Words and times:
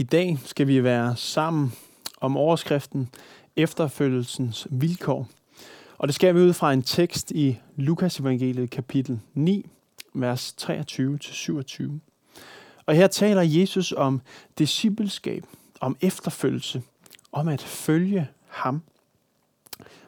I 0.00 0.02
dag 0.02 0.38
skal 0.44 0.66
vi 0.66 0.84
være 0.84 1.16
sammen 1.16 1.72
om 2.20 2.36
overskriften 2.36 3.08
Efterfølgelsens 3.56 4.66
vilkår. 4.70 5.28
Og 5.98 6.08
det 6.08 6.14
skal 6.14 6.34
vi 6.34 6.40
ud 6.40 6.52
fra 6.52 6.72
en 6.72 6.82
tekst 6.82 7.30
i 7.30 7.58
Lukas 7.76 8.20
evangeliet 8.20 8.70
kapitel 8.70 9.20
9, 9.34 9.66
vers 10.14 10.54
23-27. 10.62 11.82
Og 12.86 12.94
her 12.94 13.06
taler 13.06 13.42
Jesus 13.42 13.92
om 13.92 14.20
discipleskab, 14.58 15.44
om 15.80 15.96
efterfølgelse, 16.00 16.82
om 17.32 17.48
at 17.48 17.62
følge 17.62 18.28
ham. 18.48 18.82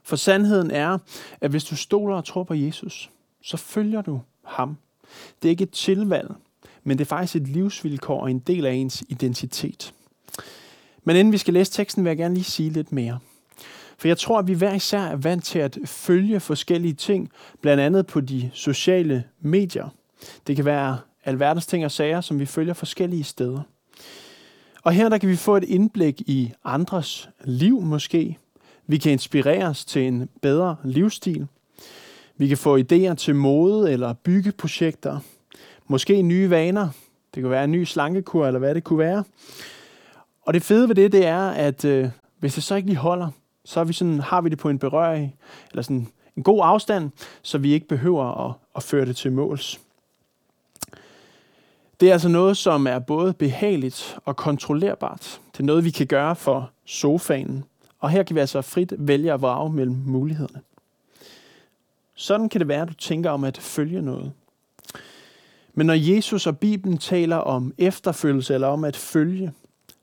For 0.02 0.16
sandheden 0.16 0.70
er, 0.70 0.98
at 1.40 1.50
hvis 1.50 1.64
du 1.64 1.77
stoler 1.77 2.16
og 2.16 2.24
tror 2.24 2.45
på 2.45 2.54
Jesus, 2.54 3.11
så 3.43 3.56
følger 3.56 4.02
du 4.02 4.20
ham. 4.45 4.77
Det 5.43 5.48
er 5.48 5.50
ikke 5.50 5.64
et 5.64 5.70
tilvalg, 5.70 6.34
men 6.85 6.99
det 6.99 7.05
er 7.05 7.09
faktisk 7.09 7.37
et 7.37 7.49
livsvilkår 7.49 8.21
og 8.21 8.30
en 8.30 8.39
del 8.39 8.67
af 8.67 8.73
ens 8.73 9.05
identitet. 9.09 9.95
Men 11.05 11.16
inden 11.16 11.33
vi 11.33 11.39
skal 11.39 11.55
læse 11.55 11.73
teksten, 11.73 12.05
vil 12.05 12.11
jeg 12.11 12.16
gerne 12.16 12.34
lige 12.34 12.45
sige 12.45 12.70
lidt 12.70 12.93
mere. 12.93 13.19
For 13.98 14.09
jeg 14.09 14.19
tror, 14.19 14.39
at 14.39 14.47
vi 14.48 14.55
hver 14.55 14.75
især 14.75 15.01
er 15.01 15.16
vant 15.16 15.45
til 15.45 15.59
at 15.59 15.79
følge 15.84 16.41
forskellige 16.41 16.95
ting, 16.95 17.30
blandt 17.61 17.83
andet 17.83 18.06
på 18.06 18.20
de 18.20 18.51
sociale 18.53 19.25
medier. 19.41 19.89
Det 20.47 20.56
kan 20.56 20.65
være 20.65 20.98
alverdens 21.25 21.66
ting 21.66 21.84
og 21.84 21.91
sager, 21.91 22.20
som 22.20 22.39
vi 22.39 22.47
følger 22.47 22.75
forskellige 22.75 23.25
steder. 23.25 23.61
Og 24.83 24.92
her 24.92 25.09
der 25.09 25.19
kan 25.19 25.28
vi 25.28 25.37
få 25.37 25.56
et 25.56 25.64
indblik 25.64 26.20
i 26.20 26.53
andres 26.64 27.28
liv 27.45 27.80
måske. 27.80 28.39
Vi 28.87 28.98
kan 28.98 29.12
inspireres 29.12 29.84
til 29.84 30.03
en 30.03 30.28
bedre 30.42 30.77
livsstil. 30.84 31.47
Vi 32.37 32.48
kan 32.48 32.59
få 32.59 32.78
idéer 32.78 33.14
til 33.14 33.34
mode 33.34 33.92
eller 33.92 34.12
byggeprojekter. 34.12 35.19
Måske 35.92 36.23
nye 36.23 36.51
vaner. 36.51 36.88
Det 37.34 37.42
kan 37.42 37.51
være 37.51 37.64
en 37.64 37.73
ny 37.73 37.84
slankekur, 37.84 38.46
eller 38.46 38.59
hvad 38.59 38.74
det 38.74 38.84
kunne 38.84 38.98
være. 38.98 39.24
Og 40.42 40.55
det 40.55 40.62
fede 40.62 40.88
ved 40.88 40.95
det, 40.95 41.12
det 41.12 41.27
er, 41.27 41.50
at 41.50 41.84
øh, 41.84 42.08
hvis 42.39 42.55
det 42.55 42.62
så 42.62 42.75
ikke 42.75 42.89
lige 42.89 42.98
holder, 42.98 43.28
så 43.64 43.80
er 43.80 43.84
vi 43.84 43.92
sådan, 43.92 44.20
har 44.20 44.41
vi 44.41 44.48
det 44.48 44.58
på 44.58 44.69
en 44.69 44.78
berøring, 44.78 45.34
eller 45.70 45.83
sådan 45.83 46.08
en 46.36 46.42
god 46.42 46.61
afstand, 46.62 47.11
så 47.42 47.58
vi 47.58 47.72
ikke 47.72 47.89
behøver 47.89 48.48
at, 48.48 48.55
at 48.77 48.83
føre 48.83 49.06
det 49.06 49.17
til 49.17 49.33
måls. 49.33 49.80
Det 52.00 52.08
er 52.08 52.12
altså 52.12 52.28
noget, 52.28 52.56
som 52.56 52.86
er 52.86 52.98
både 52.98 53.33
behageligt 53.33 54.19
og 54.24 54.36
kontrollerbart. 54.36 55.41
Det 55.52 55.61
er 55.61 55.64
noget, 55.64 55.84
vi 55.84 55.91
kan 55.91 56.06
gøre 56.06 56.36
for 56.36 56.70
sofaen. 56.84 57.64
Og 57.98 58.11
her 58.11 58.22
kan 58.22 58.36
vi 58.36 58.41
altså 58.41 58.62
frit 58.62 58.92
vælge 58.98 59.33
at 59.33 59.42
vrage 59.42 59.72
mellem 59.72 59.97
mulighederne. 60.06 60.61
Sådan 62.14 62.48
kan 62.48 62.58
det 62.58 62.69
være, 62.69 62.83
at 62.83 62.89
du 62.89 62.95
tænker 62.95 63.30
om 63.30 63.45
at 63.45 63.58
følge 63.58 64.02
noget. 64.02 64.33
Men 65.75 65.87
når 65.87 65.95
Jesus 65.95 66.47
og 66.47 66.59
Bibelen 66.59 66.98
taler 66.98 67.37
om 67.37 67.75
efterfølgelse 67.78 68.55
eller 68.55 68.69
om 68.69 68.84
at 68.84 68.97
følge, 68.97 69.53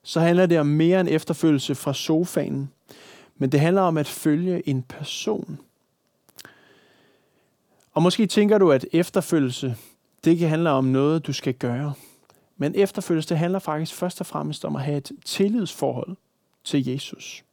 så 0.04 0.20
handler 0.20 0.46
det 0.46 0.60
om 0.60 0.66
mere 0.66 1.00
end 1.00 1.10
efterfølgelse 1.12 1.76
fra 1.76 1.94
sofaen. 1.94 2.70
Men 3.38 3.52
det 3.52 3.60
handler 3.60 3.82
om 3.82 3.98
at 3.98 4.08
følge 4.08 4.70
en 4.70 4.84
person. 4.84 5.60
Og 7.94 8.04
måske 8.04 8.26
tænker 8.26 8.58
du, 8.58 8.72
at 8.72 8.86
efterfølgelse, 8.94 9.76
det 10.24 10.38
kan 10.38 10.50
handle 10.50 10.70
om 10.70 10.86
noget, 10.86 11.28
du 11.28 11.34
skal 11.34 11.54
gøre. 11.54 11.94
Men 12.58 12.76
efterfølgelse, 12.76 13.30
det 13.30 13.38
handler 13.38 13.60
faktisk 13.60 13.96
først 13.96 14.20
og 14.20 14.26
fremmest 14.26 14.66
om 14.66 14.76
at 14.76 14.82
have 14.82 14.98
et 14.98 15.12
tillidsforhold 15.26 16.18
til 16.64 16.88
Jesus. 16.88 17.44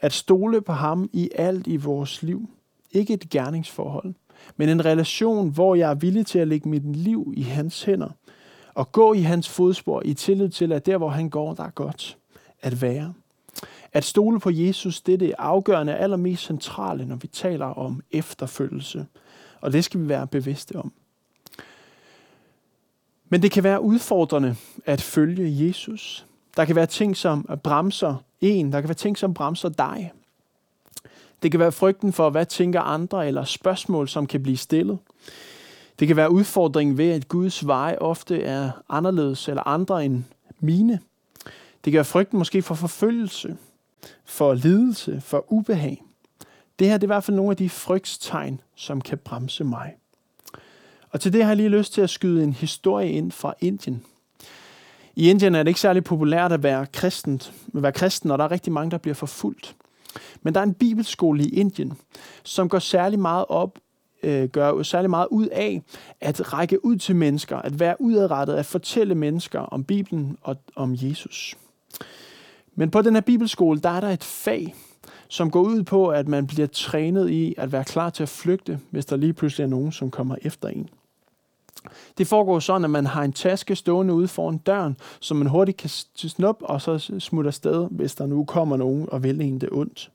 At 0.00 0.12
stole 0.12 0.60
på 0.60 0.72
ham 0.72 1.10
i 1.12 1.30
alt 1.34 1.66
i 1.66 1.76
vores 1.76 2.22
liv. 2.22 2.50
Ikke 2.92 3.14
et 3.14 3.30
gerningsforhold, 3.30 4.14
men 4.56 4.68
en 4.68 4.84
relation, 4.84 5.50
hvor 5.50 5.74
jeg 5.74 5.90
er 5.90 5.94
villig 5.94 6.26
til 6.26 6.38
at 6.38 6.48
lægge 6.48 6.68
mit 6.68 6.96
liv 6.96 7.32
i 7.36 7.42
hans 7.42 7.82
hænder 7.82 8.08
og 8.74 8.92
gå 8.92 9.14
i 9.14 9.20
hans 9.20 9.48
fodspor 9.48 10.02
i 10.04 10.14
tillid 10.14 10.48
til, 10.48 10.72
at 10.72 10.86
der, 10.86 10.98
hvor 10.98 11.08
han 11.08 11.28
går, 11.28 11.54
der 11.54 11.64
er 11.64 11.70
godt 11.70 12.16
at 12.62 12.82
være. 12.82 13.14
At 13.92 14.04
stole 14.04 14.40
på 14.40 14.50
Jesus, 14.50 15.00
det 15.00 15.14
er 15.14 15.18
det 15.18 15.34
afgørende 15.38 15.94
allermest 15.94 16.42
centrale, 16.42 17.06
når 17.06 17.16
vi 17.16 17.26
taler 17.26 17.66
om 17.66 18.02
efterfølgelse. 18.10 19.06
Og 19.60 19.72
det 19.72 19.84
skal 19.84 20.00
vi 20.00 20.08
være 20.08 20.26
bevidste 20.26 20.76
om. 20.76 20.92
Men 23.28 23.42
det 23.42 23.50
kan 23.50 23.64
være 23.64 23.80
udfordrende 23.80 24.56
at 24.84 25.00
følge 25.00 25.66
Jesus. 25.66 26.26
Der 26.56 26.64
kan 26.64 26.76
være 26.76 26.86
ting, 26.86 27.16
som 27.16 27.48
bremser 27.62 28.24
en. 28.40 28.72
Der 28.72 28.80
kan 28.80 28.88
være 28.88 28.94
ting, 28.94 29.18
som 29.18 29.34
bremser 29.34 29.68
dig. 29.68 30.12
Det 31.44 31.50
kan 31.50 31.60
være 31.60 31.72
frygten 31.72 32.12
for, 32.12 32.30
hvad 32.30 32.46
tænker 32.46 32.80
andre, 32.80 33.26
eller 33.26 33.44
spørgsmål, 33.44 34.08
som 34.08 34.26
kan 34.26 34.42
blive 34.42 34.56
stillet. 34.56 34.98
Det 35.98 36.08
kan 36.08 36.16
være 36.16 36.32
udfordringen 36.32 36.98
ved, 36.98 37.10
at 37.10 37.28
Guds 37.28 37.66
veje 37.66 37.98
ofte 37.98 38.42
er 38.42 38.70
anderledes 38.88 39.48
eller 39.48 39.68
andre 39.68 40.04
end 40.04 40.24
mine. 40.60 41.00
Det 41.84 41.92
kan 41.92 41.94
være 41.94 42.04
frygten 42.04 42.38
måske 42.38 42.62
for 42.62 42.74
forfølgelse, 42.74 43.56
for 44.24 44.54
lidelse, 44.54 45.20
for 45.20 45.52
ubehag. 45.52 46.02
Det 46.78 46.88
her 46.88 46.96
det 46.96 47.02
er 47.02 47.06
i 47.06 47.14
hvert 47.14 47.24
fald 47.24 47.36
nogle 47.36 47.50
af 47.50 47.56
de 47.56 47.70
frygtstegn, 47.70 48.60
som 48.74 49.00
kan 49.00 49.18
bremse 49.18 49.64
mig. 49.64 49.94
Og 51.10 51.20
til 51.20 51.32
det 51.32 51.42
har 51.42 51.50
jeg 51.50 51.56
lige 51.56 51.68
lyst 51.68 51.92
til 51.92 52.00
at 52.00 52.10
skyde 52.10 52.42
en 52.42 52.52
historie 52.52 53.10
ind 53.10 53.32
fra 53.32 53.54
Indien. 53.60 54.02
I 55.16 55.30
Indien 55.30 55.54
er 55.54 55.62
det 55.62 55.68
ikke 55.68 55.80
særlig 55.80 56.04
populært 56.04 56.52
at 56.52 56.62
være, 56.62 56.86
kristent, 56.86 57.52
at 57.74 57.82
være 57.82 57.92
kristen, 57.92 58.30
og 58.30 58.38
der 58.38 58.44
er 58.44 58.50
rigtig 58.50 58.72
mange, 58.72 58.90
der 58.90 58.98
bliver 58.98 59.14
forfulgt. 59.14 59.76
Men 60.42 60.54
der 60.54 60.60
er 60.60 60.64
en 60.64 60.74
bibelskole 60.74 61.44
i 61.44 61.48
Indien, 61.48 61.92
som 62.44 62.68
går 62.68 62.78
særlig 62.78 63.18
meget 63.18 63.44
op 63.48 63.78
øh, 64.24 64.48
gør 64.48 64.82
særlig 64.82 65.10
meget 65.10 65.28
ud 65.30 65.46
af 65.46 65.82
at 66.20 66.52
række 66.52 66.84
ud 66.84 66.96
til 66.96 67.16
mennesker, 67.16 67.56
at 67.56 67.80
være 67.80 68.00
udadrettet, 68.00 68.54
at 68.54 68.66
fortælle 68.66 69.14
mennesker 69.14 69.60
om 69.60 69.84
Bibelen 69.84 70.36
og 70.42 70.56
om 70.76 70.94
Jesus. 70.94 71.56
Men 72.74 72.90
på 72.90 73.02
den 73.02 73.14
her 73.14 73.20
bibelskole, 73.20 73.80
der 73.80 73.88
er 73.88 74.00
der 74.00 74.08
et 74.08 74.24
fag, 74.24 74.74
som 75.28 75.50
går 75.50 75.60
ud 75.60 75.82
på, 75.82 76.08
at 76.08 76.28
man 76.28 76.46
bliver 76.46 76.66
trænet 76.66 77.30
i 77.30 77.54
at 77.58 77.72
være 77.72 77.84
klar 77.84 78.10
til 78.10 78.22
at 78.22 78.28
flygte, 78.28 78.80
hvis 78.90 79.06
der 79.06 79.16
lige 79.16 79.32
pludselig 79.32 79.64
er 79.64 79.68
nogen, 79.68 79.92
som 79.92 80.10
kommer 80.10 80.36
efter 80.42 80.68
en. 80.68 80.88
Det 82.18 82.26
foregår 82.26 82.58
sådan, 82.58 82.84
at 82.84 82.90
man 82.90 83.06
har 83.06 83.22
en 83.22 83.32
taske 83.32 83.76
stående 83.76 84.14
ude 84.14 84.28
foran 84.28 84.58
døren, 84.58 84.96
som 85.20 85.36
man 85.36 85.46
hurtigt 85.46 85.76
kan 85.76 85.90
snuppe 86.16 86.66
og 86.66 86.82
så 86.82 86.98
smutte 87.18 87.48
afsted, 87.48 87.88
hvis 87.90 88.14
der 88.14 88.26
nu 88.26 88.44
kommer 88.44 88.76
nogen 88.76 89.08
og 89.08 89.22
vil 89.22 89.40
en 89.40 89.60
det 89.60 89.68
ondt. 89.72 90.10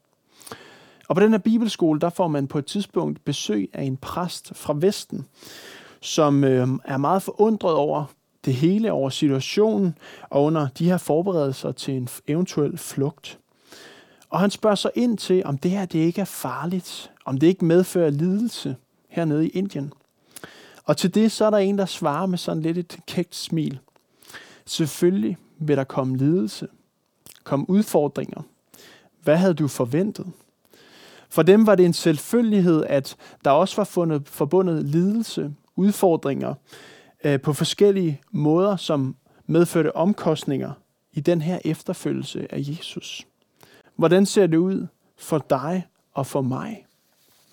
Og 1.08 1.16
på 1.16 1.22
den 1.22 1.32
her 1.32 1.38
bibelskole, 1.38 2.00
der 2.00 2.10
får 2.10 2.28
man 2.28 2.48
på 2.48 2.58
et 2.58 2.66
tidspunkt 2.66 3.26
besøg 3.26 3.70
af 3.74 3.84
en 3.84 3.98
præst 3.98 4.52
fra 4.56 4.74
Vesten, 4.78 5.26
som 6.02 6.44
øh, 6.44 6.68
er 6.86 6.98
meget 6.98 7.22
forundret 7.22 7.74
over 7.74 8.06
det 8.46 8.54
hele, 8.54 8.92
over 8.92 9.10
situationen 9.10 9.98
og 10.30 10.44
under 10.44 10.68
de 10.68 10.86
her 10.86 10.98
forberedelser 10.98 11.72
til 11.72 11.94
en 11.94 12.10
eventuel 12.28 12.78
flugt. 12.78 13.40
Og 14.30 14.40
han 14.40 14.50
spørger 14.50 14.76
så 14.76 14.92
ind 14.96 15.18
til, 15.18 15.46
om 15.46 15.58
det 15.58 15.72
her 15.72 15.86
det 15.86 16.00
ikke 16.00 16.22
er 16.22 16.26
farligt, 16.26 17.12
om 17.26 17.38
det 17.38 17.48
ikke 17.48 17.66
medfører 17.66 18.10
lidelse 18.10 18.76
hernede 19.10 19.48
i 19.48 19.50
Indien. 19.50 19.94
Og 20.90 20.98
til 20.98 21.16
det 21.16 21.32
så 21.32 21.46
er 21.46 21.50
der 21.50 21.58
en, 21.58 21.78
der 21.78 21.86
svarer 21.86 22.26
med 22.26 22.38
sådan 22.38 22.64
lidt 22.64 22.78
et 22.78 22.98
kægt 23.08 23.36
smil. 23.36 23.80
Selvfølgelig 24.66 25.38
vil 25.60 25.78
der 25.78 25.84
komme 25.84 26.18
lidelse, 26.18 26.68
komme 27.44 27.70
udfordringer. 27.70 28.42
Hvad 29.24 29.38
havde 29.38 29.54
du 29.54 29.68
forventet? 29.68 30.32
For 31.30 31.42
dem 31.42 31.68
var 31.68 31.76
det 31.76 31.86
en 31.86 31.94
selvfølgelighed, 31.94 32.84
at 32.84 33.16
der 33.46 33.52
også 33.52 33.76
var 33.76 33.84
fundet, 33.84 34.28
forbundet 34.28 34.86
lidelse, 34.86 35.54
udfordringer 35.76 36.54
øh, 37.24 37.42
på 37.42 37.54
forskellige 37.54 38.22
måder, 38.32 38.76
som 38.76 39.16
medførte 39.46 39.96
omkostninger 39.96 40.72
i 41.14 41.20
den 41.20 41.42
her 41.42 41.60
efterfølgelse 41.66 42.54
af 42.54 42.58
Jesus. 42.60 43.28
Hvordan 43.96 44.26
ser 44.26 44.48
det 44.48 44.58
ud 44.58 44.88
for 45.18 45.46
dig 45.50 45.88
og 46.14 46.28
for 46.28 46.42
mig? 46.42 46.86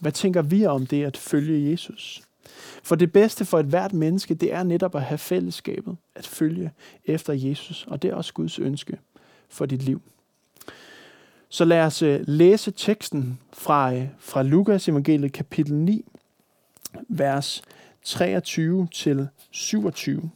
Hvad 0.01 0.13
tænker 0.13 0.43
vi 0.43 0.67
om 0.67 0.87
det 0.87 1.05
at 1.05 1.17
følge 1.17 1.71
Jesus? 1.71 2.25
For 2.83 2.94
det 2.94 3.12
bedste 3.12 3.44
for 3.44 3.61
et 3.61 3.67
hvert 3.67 3.93
menneske, 3.93 4.34
det 4.34 4.53
er 4.53 4.62
netop 4.62 4.94
at 4.94 5.03
have 5.03 5.19
fællesskabet, 5.19 5.97
at 6.15 6.27
følge 6.27 6.71
efter 7.05 7.32
Jesus, 7.32 7.87
og 7.88 8.03
det 8.03 8.11
er 8.11 8.14
også 8.14 8.32
Guds 8.32 8.58
ønske 8.58 8.99
for 9.49 9.67
dit 9.67 9.82
liv. 9.82 10.03
Så 11.49 11.64
lad 11.64 11.81
os 11.81 12.03
øh, 12.03 12.20
læse 12.26 12.70
teksten 12.70 13.38
fra, 13.53 13.94
øh, 13.94 14.08
fra 14.19 14.43
Lukas 14.43 14.88
evangeliet 14.88 15.32
kapitel 15.32 15.75
9, 15.75 16.05
vers 17.08 17.62
23 18.05 18.88
til 18.93 19.29
27. 19.50 20.31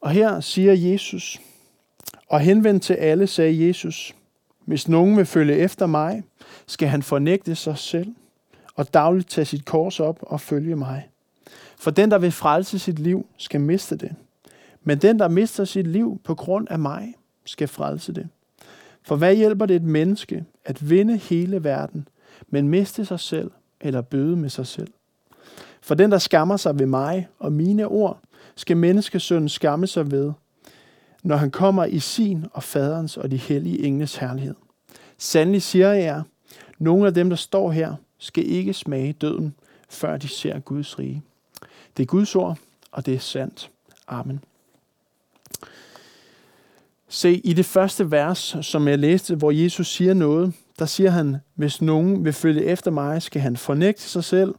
Og 0.00 0.10
her 0.10 0.40
siger 0.40 0.72
Jesus, 0.72 1.40
og 2.28 2.40
henvendt 2.40 2.82
til 2.82 2.94
alle 2.94 3.26
sagde 3.26 3.66
Jesus, 3.68 4.14
hvis 4.64 4.88
nogen 4.88 5.16
vil 5.16 5.26
følge 5.26 5.56
efter 5.56 5.86
mig, 5.86 6.22
skal 6.66 6.88
han 6.88 7.02
fornægte 7.02 7.54
sig 7.54 7.78
selv 7.78 8.14
og 8.76 8.94
dagligt 8.94 9.28
tage 9.28 9.44
sit 9.44 9.64
kors 9.64 10.00
op 10.00 10.18
og 10.22 10.40
følge 10.40 10.76
mig. 10.76 11.08
For 11.78 11.90
den, 11.90 12.10
der 12.10 12.18
vil 12.18 12.32
frelse 12.32 12.78
sit 12.78 12.98
liv, 12.98 13.26
skal 13.36 13.60
miste 13.60 13.96
det. 13.96 14.14
Men 14.82 14.98
den, 14.98 15.18
der 15.18 15.28
mister 15.28 15.64
sit 15.64 15.86
liv 15.86 16.20
på 16.24 16.34
grund 16.34 16.66
af 16.70 16.78
mig, 16.78 17.14
skal 17.44 17.68
frelse 17.68 18.12
det. 18.12 18.28
For 19.02 19.16
hvad 19.16 19.34
hjælper 19.34 19.66
det 19.66 19.76
et 19.76 19.82
menneske 19.82 20.44
at 20.64 20.90
vinde 20.90 21.16
hele 21.16 21.64
verden, 21.64 22.08
men 22.48 22.68
miste 22.68 23.04
sig 23.04 23.20
selv 23.20 23.50
eller 23.80 24.00
bøde 24.00 24.36
med 24.36 24.48
sig 24.48 24.66
selv? 24.66 24.88
For 25.80 25.94
den, 25.94 26.10
der 26.10 26.18
skammer 26.18 26.56
sig 26.56 26.78
ved 26.78 26.86
mig 26.86 27.28
og 27.38 27.52
mine 27.52 27.86
ord, 27.86 28.20
skal 28.56 28.76
menneskesønnen 28.76 29.48
skamme 29.48 29.86
sig 29.86 30.10
ved, 30.10 30.32
når 31.22 31.36
han 31.36 31.50
kommer 31.50 31.84
i 31.84 31.98
sin 31.98 32.46
og 32.52 32.62
faderens 32.62 33.16
og 33.16 33.30
de 33.30 33.36
hellige 33.36 33.82
engles 33.82 34.16
herlighed. 34.16 34.54
Sandelig 35.18 35.62
siger 35.62 35.92
jeg 35.92 36.02
jer, 36.02 36.22
nogle 36.78 37.06
af 37.06 37.14
dem, 37.14 37.28
der 37.28 37.36
står 37.36 37.70
her, 37.70 37.94
skal 38.18 38.50
ikke 38.50 38.74
smage 38.74 39.12
døden, 39.12 39.54
før 39.88 40.16
de 40.16 40.28
ser 40.28 40.58
Guds 40.58 40.98
rige. 40.98 41.22
Det 41.96 42.02
er 42.02 42.06
Guds 42.06 42.36
ord, 42.36 42.58
og 42.92 43.06
det 43.06 43.14
er 43.14 43.18
sandt. 43.18 43.70
Amen. 44.08 44.40
Se, 47.08 47.34
i 47.34 47.52
det 47.52 47.66
første 47.66 48.10
vers, 48.10 48.56
som 48.62 48.88
jeg 48.88 48.98
læste, 48.98 49.34
hvor 49.34 49.50
Jesus 49.50 49.88
siger 49.88 50.14
noget, 50.14 50.52
der 50.78 50.86
siger 50.86 51.10
han, 51.10 51.36
hvis 51.54 51.82
nogen 51.82 52.24
vil 52.24 52.32
følge 52.32 52.64
efter 52.64 52.90
mig, 52.90 53.22
skal 53.22 53.40
han 53.40 53.56
fornægte 53.56 54.02
sig 54.02 54.24
selv, 54.24 54.54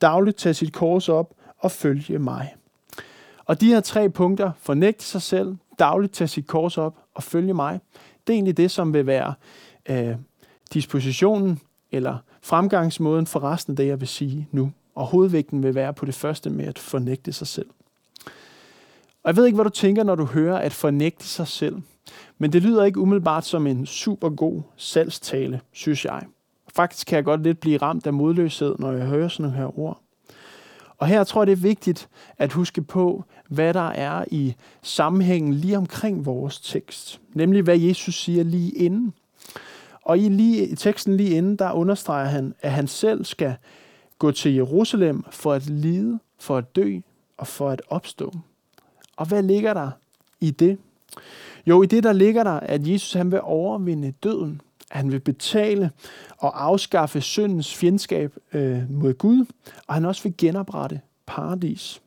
dagligt 0.00 0.36
tage 0.36 0.54
sit 0.54 0.72
kors 0.72 1.08
op 1.08 1.34
og 1.58 1.70
følge 1.70 2.18
mig. 2.18 2.54
Og 3.44 3.60
de 3.60 3.68
her 3.68 3.80
tre 3.80 4.10
punkter, 4.10 4.52
fornægte 4.58 5.04
sig 5.04 5.22
selv, 5.22 5.56
dagligt 5.78 6.12
tage 6.12 6.28
sit 6.28 6.46
kors 6.46 6.78
op 6.78 6.98
og 7.14 7.22
følge 7.22 7.54
mig, 7.54 7.80
det 8.26 8.32
er 8.32 8.36
egentlig 8.36 8.56
det, 8.56 8.70
som 8.70 8.94
vil 8.94 9.06
være 9.06 9.34
øh, 9.88 10.14
dispositionen 10.74 11.60
eller 11.92 12.18
fremgangsmåden 12.42 13.26
for 13.26 13.40
resten 13.42 13.72
af 13.72 13.76
det, 13.76 13.86
jeg 13.86 14.00
vil 14.00 14.08
sige 14.08 14.48
nu. 14.52 14.72
Og 14.94 15.06
hovedvægten 15.06 15.62
vil 15.62 15.74
være 15.74 15.94
på 15.94 16.06
det 16.06 16.14
første 16.14 16.50
med 16.50 16.64
at 16.64 16.78
fornægte 16.78 17.32
sig 17.32 17.46
selv. 17.46 17.66
Og 19.22 19.28
jeg 19.28 19.36
ved 19.36 19.46
ikke, 19.46 19.56
hvad 19.56 19.64
du 19.64 19.70
tænker, 19.70 20.04
når 20.04 20.14
du 20.14 20.24
hører 20.24 20.58
at 20.58 20.72
fornægte 20.72 21.24
sig 21.24 21.48
selv. 21.48 21.76
Men 22.38 22.52
det 22.52 22.62
lyder 22.62 22.84
ikke 22.84 23.00
umiddelbart 23.00 23.44
som 23.44 23.66
en 23.66 23.86
super 23.86 24.28
god 24.28 24.62
salgstale, 24.76 25.60
synes 25.72 26.04
jeg. 26.04 26.22
Faktisk 26.74 27.06
kan 27.06 27.16
jeg 27.16 27.24
godt 27.24 27.42
lidt 27.42 27.60
blive 27.60 27.78
ramt 27.78 28.06
af 28.06 28.12
modløshed, 28.12 28.74
når 28.78 28.92
jeg 28.92 29.06
hører 29.06 29.28
sådan 29.28 29.42
nogle 29.42 29.58
her 29.58 29.78
ord. 29.78 30.00
Og 30.98 31.06
her 31.06 31.24
tror 31.24 31.42
jeg, 31.42 31.46
det 31.46 31.52
er 31.52 31.56
vigtigt 31.56 32.08
at 32.38 32.52
huske 32.52 32.82
på, 32.82 33.24
hvad 33.48 33.74
der 33.74 33.88
er 33.88 34.24
i 34.30 34.54
sammenhængen 34.82 35.54
lige 35.54 35.76
omkring 35.76 36.26
vores 36.26 36.60
tekst. 36.60 37.20
Nemlig 37.34 37.62
hvad 37.62 37.78
Jesus 37.78 38.14
siger 38.14 38.44
lige 38.44 38.70
inden. 38.70 39.14
Og 40.02 40.18
i, 40.18 40.28
lige, 40.28 40.66
i 40.66 40.74
teksten 40.74 41.16
lige 41.16 41.36
inden, 41.36 41.56
der 41.56 41.72
understreger 41.72 42.26
han, 42.26 42.54
at 42.60 42.72
han 42.72 42.86
selv 42.86 43.24
skal 43.24 43.54
gå 44.18 44.30
til 44.30 44.54
Jerusalem 44.54 45.24
for 45.30 45.52
at 45.52 45.66
lide, 45.66 46.18
for 46.38 46.56
at 46.56 46.76
dø 46.76 46.98
og 47.36 47.46
for 47.46 47.70
at 47.70 47.82
opstå. 47.88 48.32
Og 49.16 49.26
hvad 49.26 49.42
ligger 49.42 49.74
der 49.74 49.90
i 50.40 50.50
det? 50.50 50.78
Jo, 51.66 51.82
i 51.82 51.86
det 51.86 52.02
der 52.04 52.12
ligger 52.12 52.44
der, 52.44 52.60
at 52.60 52.88
Jesus 52.88 53.12
han 53.12 53.30
vil 53.32 53.40
overvinde 53.42 54.12
døden. 54.22 54.60
Han 54.90 55.12
vil 55.12 55.20
betale 55.20 55.90
og 56.38 56.64
afskaffe 56.64 57.20
syndens 57.20 57.74
fjendskab 57.74 58.34
øh, 58.52 58.90
mod 58.90 59.14
Gud, 59.14 59.46
og 59.86 59.94
han 59.94 60.04
også 60.04 60.22
vil 60.22 60.34
genoprette 60.38 61.00
paradis. 61.26 62.02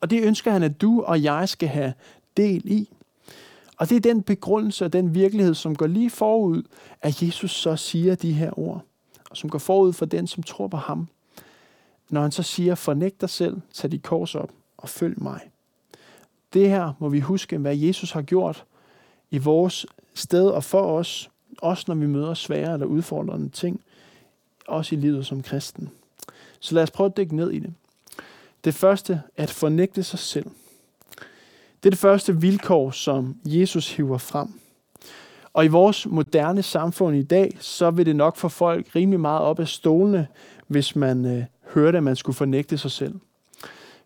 Og 0.00 0.10
det 0.10 0.22
ønsker 0.24 0.50
han, 0.50 0.62
at 0.62 0.80
du 0.80 1.02
og 1.02 1.22
jeg 1.22 1.48
skal 1.48 1.68
have 1.68 1.92
del 2.36 2.62
i. 2.64 2.90
Og 3.78 3.88
det 3.88 3.96
er 3.96 4.00
den 4.00 4.22
begrundelse 4.22 4.84
og 4.84 4.92
den 4.92 5.14
virkelighed, 5.14 5.54
som 5.54 5.76
går 5.76 5.86
lige 5.86 6.10
forud, 6.10 6.62
at 7.02 7.22
Jesus 7.22 7.50
så 7.50 7.76
siger 7.76 8.14
de 8.14 8.32
her 8.32 8.58
ord, 8.58 8.84
og 9.30 9.36
som 9.36 9.50
går 9.50 9.58
forud 9.58 9.92
for 9.92 10.06
den, 10.06 10.26
som 10.26 10.42
tror 10.42 10.68
på 10.68 10.76
ham. 10.76 11.08
Når 12.10 12.22
han 12.22 12.32
så 12.32 12.42
siger, 12.42 12.74
fornægt 12.74 13.20
dig 13.20 13.30
selv, 13.30 13.56
tag 13.72 13.90
dit 13.90 14.02
kors 14.02 14.34
op 14.34 14.50
og 14.76 14.88
følg 14.88 15.22
mig. 15.22 15.40
Det 16.52 16.68
her 16.68 16.92
må 16.98 17.08
vi 17.08 17.20
huske, 17.20 17.58
hvad 17.58 17.76
Jesus 17.76 18.10
har 18.10 18.22
gjort 18.22 18.64
i 19.30 19.38
vores 19.38 19.86
sted 20.14 20.46
og 20.46 20.64
for 20.64 20.98
os, 20.98 21.30
også 21.58 21.84
når 21.88 21.94
vi 21.94 22.06
møder 22.06 22.34
svære 22.34 22.72
eller 22.72 22.86
udfordrende 22.86 23.48
ting, 23.48 23.80
også 24.66 24.94
i 24.94 24.98
livet 24.98 25.26
som 25.26 25.42
kristen. 25.42 25.90
Så 26.60 26.74
lad 26.74 26.82
os 26.82 26.90
prøve 26.90 27.06
at 27.06 27.16
dykke 27.16 27.36
ned 27.36 27.50
i 27.50 27.58
det. 27.58 27.74
Det 28.64 28.74
første, 28.74 29.22
at 29.36 29.50
fornægte 29.50 30.02
sig 30.02 30.18
selv. 30.18 30.46
Det 31.82 31.86
er 31.86 31.90
det 31.90 31.98
første 31.98 32.40
vilkår, 32.40 32.90
som 32.90 33.36
Jesus 33.44 33.96
hiver 33.96 34.18
frem. 34.18 34.48
Og 35.52 35.64
i 35.64 35.68
vores 35.68 36.06
moderne 36.06 36.62
samfund 36.62 37.16
i 37.16 37.22
dag, 37.22 37.56
så 37.60 37.90
vil 37.90 38.06
det 38.06 38.16
nok 38.16 38.36
få 38.36 38.48
folk 38.48 38.86
rimelig 38.96 39.20
meget 39.20 39.40
op 39.40 39.60
af 39.60 39.68
stolene, 39.68 40.26
hvis 40.66 40.96
man 40.96 41.24
øh, 41.24 41.44
hørte, 41.74 41.98
at 41.98 42.04
man 42.04 42.16
skulle 42.16 42.36
fornægte 42.36 42.78
sig 42.78 42.90
selv. 42.90 43.14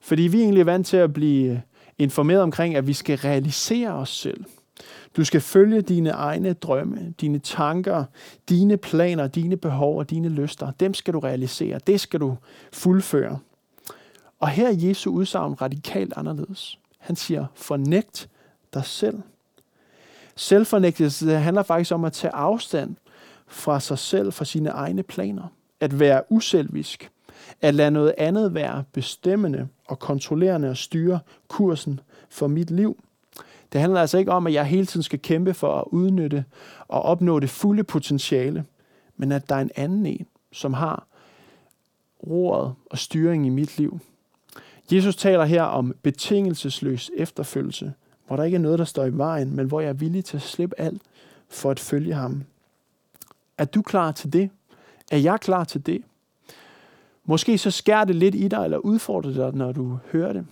Fordi 0.01 0.23
vi 0.23 0.39
er 0.39 0.43
egentlig 0.43 0.67
vant 0.67 0.87
til 0.87 0.97
at 0.97 1.13
blive 1.13 1.53
øh, 1.53 1.59
informeret 1.99 2.43
omkring, 2.43 2.77
at 2.77 2.87
vi 2.87 2.93
skal 2.93 3.19
realisere 3.19 3.93
os 3.93 4.09
selv. 4.09 4.45
Du 5.17 5.25
skal 5.25 5.41
følge 5.41 5.83
dine 5.83 6.11
egne 6.11 6.53
drømme, 6.53 7.15
dine 7.21 7.39
tanker, 7.39 8.05
dine 8.49 8.77
planer, 8.77 9.27
dine 9.27 9.57
behov 9.57 9.99
og 9.99 10.11
dine 10.11 10.29
lyster. 10.29 10.71
Dem 10.71 10.95
skal 10.95 11.15
du 11.15 11.19
realisere. 11.19 11.81
Det 11.87 12.01
skal 12.01 12.21
du 12.21 12.37
fuldføre. 12.73 13.39
Og 14.41 14.49
her 14.49 14.69
er 14.69 14.75
Jesu 14.77 15.11
udsagn 15.11 15.55
radikalt 15.63 16.13
anderledes. 16.17 16.79
Han 17.03 17.17
siger, 17.17 17.47
fornægt 17.55 18.29
dig 18.75 18.85
selv. 18.85 19.23
Selvfornægtelse 20.37 21.31
handler 21.31 21.63
faktisk 21.63 21.93
om 21.93 22.05
at 22.05 22.13
tage 22.13 22.35
afstand 22.35 22.97
fra 23.47 23.81
sig 23.81 23.99
selv, 23.99 24.33
fra 24.33 24.45
sine 24.45 24.71
egne 24.71 25.03
planer. 25.03 25.53
At 25.81 26.01
være 26.01 26.23
uselvisk. 26.33 27.11
At 27.61 27.75
lade 27.75 27.91
noget 27.91 28.15
andet 28.19 28.55
være 28.55 28.85
bestemmende 28.93 29.69
og 29.89 29.99
kontrollerende 29.99 30.71
og 30.71 30.77
styre 30.77 31.21
kursen 31.49 32.01
for 32.31 32.47
mit 32.47 32.71
liv. 32.71 33.05
Det 33.73 33.81
handler 33.81 34.01
altså 34.01 34.19
ikke 34.19 34.33
om, 34.33 34.47
at 34.47 34.53
jeg 34.53 34.67
hele 34.67 34.87
tiden 34.87 35.03
skal 35.03 35.19
kæmpe 35.19 35.55
for 35.55 35.79
at 35.79 35.85
udnytte 35.87 36.45
og 36.89 37.03
opnå 37.03 37.41
det 37.41 37.51
fulde 37.51 37.85
potentiale, 37.85 38.65
men 39.17 39.33
at 39.33 39.49
der 39.49 39.55
er 39.55 39.61
en 39.61 39.71
anden 39.77 40.07
en, 40.07 40.27
som 40.53 40.73
har 40.73 41.07
roret 42.27 42.75
og 42.91 42.99
styring 42.99 43.47
i 43.47 43.49
mit 43.49 43.79
liv. 43.79 44.01
Jesus 44.93 45.17
taler 45.17 45.45
her 45.45 45.63
om 45.63 45.95
betingelsesløs 46.03 47.11
efterfølgelse, 47.17 47.93
hvor 48.27 48.37
der 48.37 48.45
ikke 48.45 48.55
er 48.55 48.61
noget, 48.61 48.79
der 48.79 48.85
står 48.85 49.05
i 49.05 49.17
vejen, 49.17 49.57
men 49.57 49.67
hvor 49.67 49.81
jeg 49.81 49.89
er 49.89 49.93
villig 49.93 50.25
til 50.25 50.37
at 50.37 50.43
slippe 50.43 50.81
alt 50.81 51.03
for 51.49 51.71
at 51.71 51.81
følge 51.81 52.15
ham. 52.15 52.45
Er 53.59 53.65
du 53.65 53.83
klar 53.83 54.13
til 54.13 54.33
det? 54.33 54.51
Er 55.11 55.17
jeg 55.17 55.41
klar 55.41 55.65
til 55.65 55.87
det? 55.87 56.03
Måske 57.25 57.59
så 57.59 57.71
skærer 57.71 58.05
det 58.05 58.17
lidt 58.17 58.35
i 58.35 58.49
dig, 58.49 58.65
eller 58.65 58.79
udfordrer 58.79 59.33
dig, 59.33 59.55
når 59.55 59.73
du 59.73 59.99
hører 60.13 60.33
det. 60.33 60.47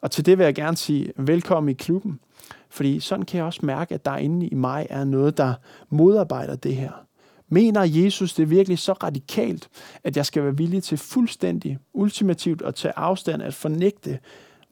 Og 0.00 0.10
til 0.10 0.26
det 0.26 0.38
vil 0.38 0.44
jeg 0.44 0.54
gerne 0.54 0.76
sige 0.76 1.12
velkommen 1.16 1.70
i 1.70 1.74
klubben. 1.74 2.20
Fordi 2.68 3.00
sådan 3.00 3.24
kan 3.24 3.38
jeg 3.38 3.46
også 3.46 3.60
mærke, 3.62 3.94
at 3.94 4.04
der 4.04 4.16
inde 4.16 4.46
i 4.46 4.54
mig 4.54 4.86
er 4.90 5.04
noget, 5.04 5.36
der 5.36 5.54
modarbejder 5.88 6.56
det 6.56 6.76
her. 6.76 7.07
Mener 7.48 7.82
Jesus 7.84 8.34
det 8.34 8.50
virkelig 8.50 8.78
så 8.78 8.92
radikalt, 8.92 9.68
at 10.04 10.16
jeg 10.16 10.26
skal 10.26 10.44
være 10.44 10.56
villig 10.56 10.82
til 10.82 10.98
fuldstændig, 10.98 11.78
ultimativt 11.92 12.62
at 12.62 12.74
tage 12.74 12.92
afstand, 12.96 13.42
at 13.42 13.54
fornægte 13.54 14.18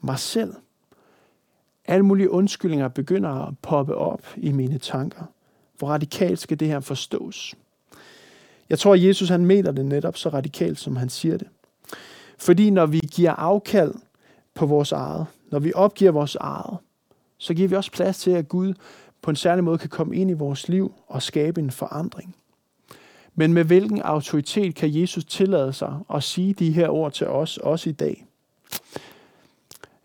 mig 0.00 0.18
selv? 0.18 0.54
Alle 1.84 2.04
mulige 2.04 2.30
undskyldninger 2.30 2.88
begynder 2.88 3.30
at 3.30 3.54
poppe 3.62 3.94
op 3.94 4.22
i 4.36 4.52
mine 4.52 4.78
tanker. 4.78 5.24
Hvor 5.78 5.88
radikalt 5.88 6.38
skal 6.38 6.60
det 6.60 6.68
her 6.68 6.80
forstås? 6.80 7.54
Jeg 8.70 8.78
tror, 8.78 8.94
at 8.94 9.02
Jesus 9.02 9.28
han 9.28 9.46
mener 9.46 9.72
det 9.72 9.86
netop 9.86 10.16
så 10.16 10.28
radikalt, 10.28 10.78
som 10.78 10.96
han 10.96 11.08
siger 11.08 11.36
det. 11.36 11.48
Fordi 12.38 12.70
når 12.70 12.86
vi 12.86 12.98
giver 12.98 13.32
afkald 13.32 13.94
på 14.54 14.66
vores 14.66 14.92
eget, 14.92 15.26
når 15.50 15.58
vi 15.58 15.72
opgiver 15.74 16.10
vores 16.10 16.34
eget, 16.34 16.78
så 17.38 17.54
giver 17.54 17.68
vi 17.68 17.76
også 17.76 17.92
plads 17.92 18.18
til, 18.18 18.30
at 18.30 18.48
Gud 18.48 18.74
på 19.22 19.30
en 19.30 19.36
særlig 19.36 19.64
måde 19.64 19.78
kan 19.78 19.88
komme 19.88 20.16
ind 20.16 20.30
i 20.30 20.34
vores 20.34 20.68
liv 20.68 20.94
og 21.06 21.22
skabe 21.22 21.60
en 21.60 21.70
forandring. 21.70 22.36
Men 23.38 23.52
med 23.52 23.64
hvilken 23.64 24.02
autoritet 24.02 24.74
kan 24.74 25.00
Jesus 25.00 25.24
tillade 25.24 25.72
sig 25.72 25.98
at 26.14 26.22
sige 26.22 26.54
de 26.54 26.72
her 26.72 26.88
ord 26.88 27.12
til 27.12 27.26
os, 27.26 27.58
også 27.58 27.90
i 27.90 27.92
dag? 27.92 28.26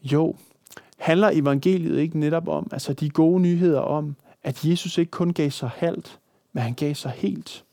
Jo, 0.03 0.35
handler 0.97 1.29
evangeliet 1.33 1.99
ikke 1.99 2.19
netop 2.19 2.47
om, 2.47 2.69
altså 2.71 2.93
de 2.93 3.09
gode 3.09 3.41
nyheder 3.41 3.79
om, 3.79 4.15
at 4.43 4.65
Jesus 4.65 4.97
ikke 4.97 5.11
kun 5.11 5.33
gav 5.33 5.51
sig 5.51 5.69
halvt, 5.69 6.19
men 6.53 6.63
han 6.63 6.73
gav 6.73 6.95
sig 6.95 7.11
helt. 7.11 7.63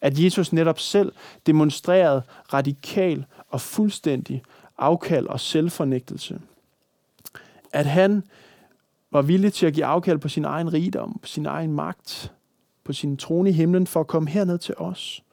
At 0.00 0.18
Jesus 0.18 0.52
netop 0.52 0.78
selv 0.78 1.12
demonstrerede 1.46 2.22
radikal 2.52 3.24
og 3.48 3.60
fuldstændig 3.60 4.42
afkald 4.78 5.26
og 5.26 5.40
selvfornægtelse. 5.40 6.40
At 7.72 7.86
han 7.86 8.22
var 9.10 9.22
villig 9.22 9.52
til 9.52 9.66
at 9.66 9.74
give 9.74 9.86
afkald 9.86 10.18
på 10.18 10.28
sin 10.28 10.44
egen 10.44 10.72
rigdom, 10.72 11.18
på 11.22 11.28
sin 11.28 11.46
egen 11.46 11.72
magt, 11.72 12.32
på 12.88 12.92
sin 12.92 13.16
trone 13.16 13.50
i 13.50 13.52
himlen 13.52 13.86
for 13.86 14.00
at 14.00 14.06
komme 14.06 14.30
herned 14.30 14.58
til 14.58 14.74
os. 14.78 15.24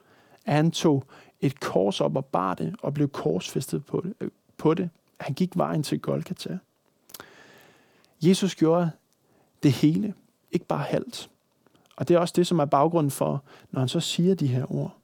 At 0.46 0.54
han 0.54 0.72
tog 0.72 1.04
et 1.42 1.60
kors 1.60 2.02
op 2.02 2.16
og 2.16 2.26
bar 2.26 2.54
det 2.54 2.76
og 2.80 2.94
blev 2.94 3.10
korsfæstet 3.10 3.86
på 3.86 4.02
det. 4.02 4.14
Øh, 4.22 4.30
på 4.58 4.74
det. 4.74 4.90
Han 5.20 5.34
gik 5.34 5.58
vejen 5.58 5.84
til 5.84 6.00
Golgata. 6.00 6.58
Jesus 8.22 8.56
gjorde 8.56 8.92
det 9.64 9.72
hele, 9.72 10.14
ikke 10.52 10.66
bare 10.66 10.84
halvt. 10.84 11.30
Og 11.96 12.08
det 12.08 12.16
er 12.16 12.20
også 12.20 12.34
det, 12.38 12.48
som 12.48 12.60
er 12.60 12.66
baggrunden 12.66 13.12
for, 13.12 13.44
når 13.72 13.80
han 13.80 13.90
så 13.90 14.00
siger 14.00 14.36
de 14.36 14.48
her 14.48 14.72
ord. 14.72 14.98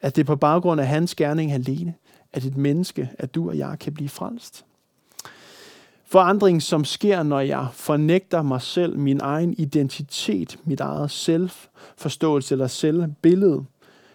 At 0.00 0.16
det 0.16 0.22
er 0.22 0.26
på 0.26 0.36
baggrund 0.36 0.80
af 0.80 0.86
hans 0.86 1.14
gerning 1.14 1.52
alene, 1.52 1.94
at 2.32 2.44
et 2.44 2.56
menneske, 2.56 3.10
at 3.18 3.34
du 3.34 3.48
og 3.48 3.58
jeg 3.58 3.78
kan 3.78 3.94
blive 3.94 4.08
frelst. 4.08 4.65
Forandring, 6.08 6.62
som 6.62 6.84
sker, 6.84 7.22
når 7.22 7.40
jeg 7.40 7.66
fornægter 7.72 8.42
mig 8.42 8.62
selv, 8.62 8.98
min 8.98 9.20
egen 9.20 9.54
identitet, 9.58 10.58
mit 10.64 10.80
eget 10.80 11.10
selvforståelse 11.10 12.54
eller 12.54 12.66
selvbillede, 12.66 13.64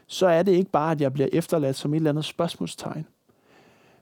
så 0.08 0.28
er 0.28 0.44
det 0.44 0.52
ikke 0.52 0.72
bare, 0.72 0.92
at 0.92 1.02
jeg 1.02 1.14
bliver 1.14 1.30
efterladt 1.34 1.76
som 1.76 1.94
et 1.94 1.98
eller 1.98 2.10
andet 2.10 2.26
spørgsmålstegn. 2.26 3.06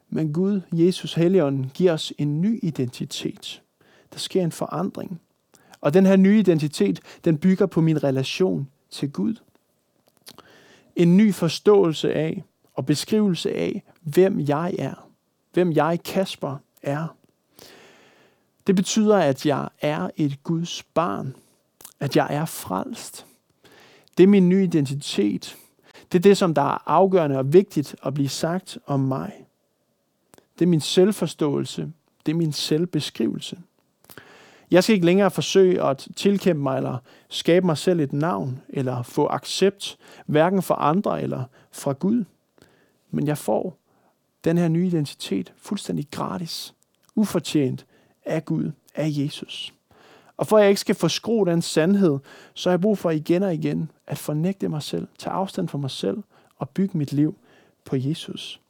Men 0.09 0.33
Gud, 0.33 0.61
Jesus, 0.71 1.13
Helligånden, 1.13 1.71
giver 1.73 1.93
os 1.93 2.13
en 2.17 2.41
ny 2.41 2.59
identitet. 2.63 3.61
Der 4.13 4.19
sker 4.19 4.43
en 4.43 4.51
forandring. 4.51 5.21
Og 5.81 5.93
den 5.93 6.05
her 6.05 6.15
nye 6.15 6.39
identitet, 6.39 6.99
den 7.25 7.37
bygger 7.37 7.65
på 7.65 7.81
min 7.81 8.03
relation 8.03 8.67
til 8.89 9.11
Gud. 9.11 9.35
En 10.95 11.17
ny 11.17 11.33
forståelse 11.33 12.13
af 12.13 12.43
og 12.73 12.85
beskrivelse 12.85 13.53
af, 13.53 13.83
hvem 14.01 14.39
jeg 14.39 14.75
er. 14.79 15.09
Hvem 15.53 15.71
jeg, 15.71 15.99
Kasper, 16.05 16.57
er. 16.83 17.15
Det 18.67 18.75
betyder, 18.75 19.17
at 19.17 19.45
jeg 19.45 19.69
er 19.81 20.09
et 20.15 20.43
Guds 20.43 20.83
barn. 20.83 21.35
At 21.99 22.15
jeg 22.15 22.27
er 22.29 22.45
frelst. 22.45 23.25
Det 24.17 24.23
er 24.23 24.27
min 24.27 24.49
nye 24.49 24.63
identitet. 24.63 25.57
Det 26.11 26.17
er 26.17 26.21
det, 26.21 26.37
som 26.37 26.53
der 26.53 26.61
er 26.61 26.83
afgørende 26.85 27.37
og 27.37 27.53
vigtigt 27.53 27.95
at 28.03 28.13
blive 28.13 28.29
sagt 28.29 28.77
om 28.85 28.99
mig. 28.99 29.33
Det 30.59 30.65
er 30.65 30.69
min 30.69 30.81
selvforståelse. 30.81 31.91
Det 32.25 32.31
er 32.31 32.35
min 32.35 32.53
selvbeskrivelse. 32.53 33.57
Jeg 34.71 34.83
skal 34.83 34.93
ikke 34.93 35.05
længere 35.05 35.31
forsøge 35.31 35.83
at 35.83 36.07
tilkæmpe 36.15 36.63
mig 36.63 36.77
eller 36.77 36.97
skabe 37.29 37.65
mig 37.65 37.77
selv 37.77 37.99
et 37.99 38.13
navn 38.13 38.61
eller 38.69 39.03
få 39.03 39.27
accept, 39.27 39.97
hverken 40.25 40.61
fra 40.61 40.75
andre 40.79 41.21
eller 41.21 41.43
fra 41.71 41.93
Gud. 41.93 42.25
Men 43.11 43.27
jeg 43.27 43.37
får 43.37 43.77
den 44.43 44.57
her 44.57 44.67
nye 44.67 44.87
identitet 44.87 45.53
fuldstændig 45.57 46.07
gratis, 46.11 46.73
ufortjent 47.15 47.85
af 48.25 48.45
Gud, 48.45 48.71
af 48.95 49.07
Jesus. 49.09 49.73
Og 50.37 50.47
for 50.47 50.57
at 50.57 50.61
jeg 50.61 50.69
ikke 50.69 50.81
skal 50.81 50.95
forskro 50.95 51.43
den 51.43 51.61
sandhed, 51.61 52.19
så 52.53 52.69
har 52.69 52.73
jeg 52.73 52.81
brug 52.81 52.97
for 52.97 53.11
igen 53.11 53.43
og 53.43 53.53
igen 53.53 53.91
at 54.07 54.17
fornægte 54.17 54.69
mig 54.69 54.83
selv, 54.83 55.07
tage 55.17 55.33
afstand 55.33 55.67
fra 55.67 55.77
mig 55.77 55.91
selv 55.91 56.17
og 56.57 56.69
bygge 56.69 56.97
mit 56.97 57.13
liv 57.13 57.35
på 57.85 57.95
Jesus. 57.95 58.61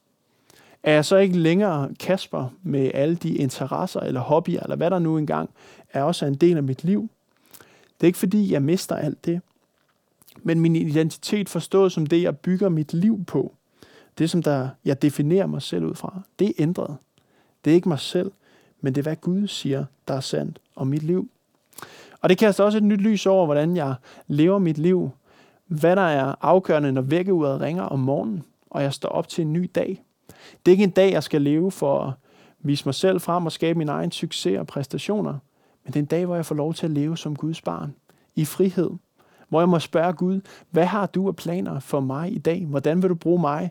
Er 0.82 0.92
jeg 0.92 1.04
så 1.04 1.16
ikke 1.16 1.38
længere 1.38 1.94
Kasper 2.00 2.48
med 2.62 2.90
alle 2.94 3.16
de 3.16 3.34
interesser 3.34 4.00
eller 4.00 4.20
hobbyer, 4.20 4.60
eller 4.62 4.76
hvad 4.76 4.90
der 4.90 4.98
nu 4.98 5.18
engang 5.18 5.50
er 5.92 6.02
også 6.02 6.26
en 6.26 6.34
del 6.34 6.56
af 6.56 6.62
mit 6.62 6.84
liv? 6.84 7.08
Det 8.00 8.04
er 8.04 8.06
ikke 8.06 8.18
fordi, 8.18 8.52
jeg 8.52 8.62
mister 8.62 8.96
alt 8.96 9.24
det. 9.24 9.40
Men 10.42 10.60
min 10.60 10.76
identitet 10.76 11.48
forstået 11.48 11.92
som 11.92 12.06
det, 12.06 12.22
jeg 12.22 12.38
bygger 12.38 12.68
mit 12.68 12.92
liv 12.92 13.24
på. 13.24 13.54
Det, 14.18 14.30
som 14.30 14.42
der, 14.42 14.68
jeg 14.84 15.02
definerer 15.02 15.46
mig 15.46 15.62
selv 15.62 15.84
ud 15.84 15.94
fra. 15.94 16.20
Det 16.38 16.48
er 16.48 16.52
ændret. 16.58 16.96
Det 17.64 17.70
er 17.70 17.74
ikke 17.74 17.88
mig 17.88 17.98
selv, 17.98 18.32
men 18.80 18.94
det 18.94 19.00
er, 19.00 19.02
hvad 19.02 19.16
Gud 19.16 19.46
siger, 19.46 19.84
der 20.08 20.14
er 20.14 20.20
sandt 20.20 20.60
om 20.76 20.86
mit 20.86 21.02
liv. 21.02 21.30
Og 22.20 22.28
det 22.28 22.38
kaster 22.38 22.64
også 22.64 22.78
et 22.78 22.84
nyt 22.84 23.00
lys 23.00 23.26
over, 23.26 23.44
hvordan 23.44 23.76
jeg 23.76 23.94
lever 24.26 24.58
mit 24.58 24.78
liv. 24.78 25.10
Hvad 25.66 25.96
der 25.96 26.02
er 26.02 26.34
afgørende, 26.40 26.92
når 26.92 27.02
vækkeuret 27.02 27.60
ringer 27.60 27.82
om 27.82 27.98
morgenen, 27.98 28.42
og 28.70 28.82
jeg 28.82 28.94
står 28.94 29.08
op 29.08 29.28
til 29.28 29.42
en 29.42 29.52
ny 29.52 29.70
dag. 29.74 30.04
Det 30.66 30.70
er 30.70 30.72
ikke 30.72 30.84
en 30.84 30.90
dag, 30.90 31.12
jeg 31.12 31.22
skal 31.22 31.42
leve 31.42 31.70
for 31.70 32.02
at 32.02 32.12
vise 32.60 32.84
mig 32.84 32.94
selv 32.94 33.20
frem 33.20 33.46
og 33.46 33.52
skabe 33.52 33.78
min 33.78 33.88
egen 33.88 34.10
succes 34.10 34.58
og 34.58 34.66
præstationer. 34.66 35.38
Men 35.84 35.92
det 35.92 35.96
er 35.96 36.02
en 36.02 36.06
dag, 36.06 36.26
hvor 36.26 36.34
jeg 36.34 36.46
får 36.46 36.54
lov 36.54 36.74
til 36.74 36.86
at 36.86 36.92
leve 36.92 37.16
som 37.16 37.36
Guds 37.36 37.60
barn. 37.60 37.94
I 38.36 38.44
frihed. 38.44 38.90
Hvor 39.48 39.60
jeg 39.60 39.68
må 39.68 39.78
spørge 39.78 40.12
Gud, 40.12 40.40
hvad 40.70 40.86
har 40.86 41.06
du 41.06 41.28
af 41.28 41.36
planer 41.36 41.80
for 41.80 42.00
mig 42.00 42.32
i 42.32 42.38
dag? 42.38 42.66
Hvordan 42.66 43.02
vil 43.02 43.10
du 43.10 43.14
bruge 43.14 43.40
mig 43.40 43.70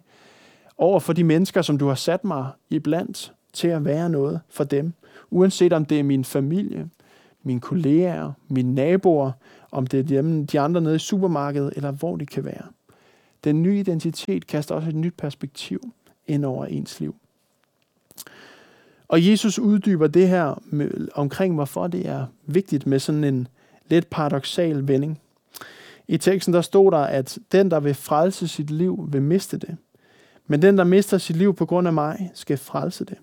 over 0.78 1.00
for 1.00 1.14
de 1.14 1.24
mennesker, 1.24 1.62
som 1.62 1.78
du 1.78 1.88
har 1.88 1.96
sat 1.96 2.24
mig 2.24 2.48
i 2.70 2.80
blandt 2.80 3.34
til 3.54 3.68
at 3.68 3.86
være 3.86 4.10
noget 4.10 4.40
for 4.50 4.64
dem? 4.64 4.94
Uanset 5.30 5.74
om 5.74 5.86
det 5.86 6.00
er 6.00 6.04
min 6.04 6.26
familie, 6.26 6.90
mine 7.44 7.60
kolleger, 7.60 8.32
mine 8.48 8.76
naboer, 8.76 9.32
om 9.72 9.88
det 9.88 10.00
er 10.00 10.04
dem, 10.04 10.48
de 10.48 10.60
andre 10.60 10.82
nede 10.82 10.96
i 10.96 11.00
supermarkedet, 11.00 11.74
eller 11.76 11.92
hvor 11.92 12.16
det 12.16 12.30
kan 12.30 12.46
være. 12.46 12.66
Den 13.44 13.64
nye 13.64 13.80
identitet 13.80 14.48
kaster 14.48 14.76
også 14.76 14.90
et 14.90 14.96
nyt 14.96 15.14
perspektiv 15.18 15.94
ind 16.28 16.46
over 16.46 16.66
ens 16.66 17.00
liv. 17.00 17.16
Og 19.08 19.28
Jesus 19.28 19.60
uddyber 19.60 20.08
det 20.08 20.28
her 20.28 20.62
med, 20.66 21.08
omkring, 21.16 21.56
hvorfor 21.56 21.88
det 21.88 22.08
er 22.08 22.26
vigtigt 22.46 22.88
med 22.88 23.00
sådan 23.00 23.24
en 23.24 23.48
lidt 23.88 24.10
paradoxal 24.10 24.88
vending. 24.88 25.20
I 26.08 26.18
teksten 26.18 26.54
der 26.54 26.62
stod 26.62 26.92
der, 26.92 26.98
at 26.98 27.38
den, 27.52 27.72
der 27.72 27.80
vil 27.80 27.94
frelse 27.94 28.48
sit 28.48 28.70
liv, 28.70 29.08
vil 29.12 29.22
miste 29.22 29.58
det. 29.58 29.78
Men 30.48 30.62
den, 30.62 30.78
der 30.78 30.84
mister 30.84 31.18
sit 31.18 31.36
liv 31.36 31.56
på 31.56 31.66
grund 31.66 31.88
af 31.88 31.94
mig, 31.94 32.32
skal 32.34 32.58
frelse 32.58 33.06
det. 33.06 33.18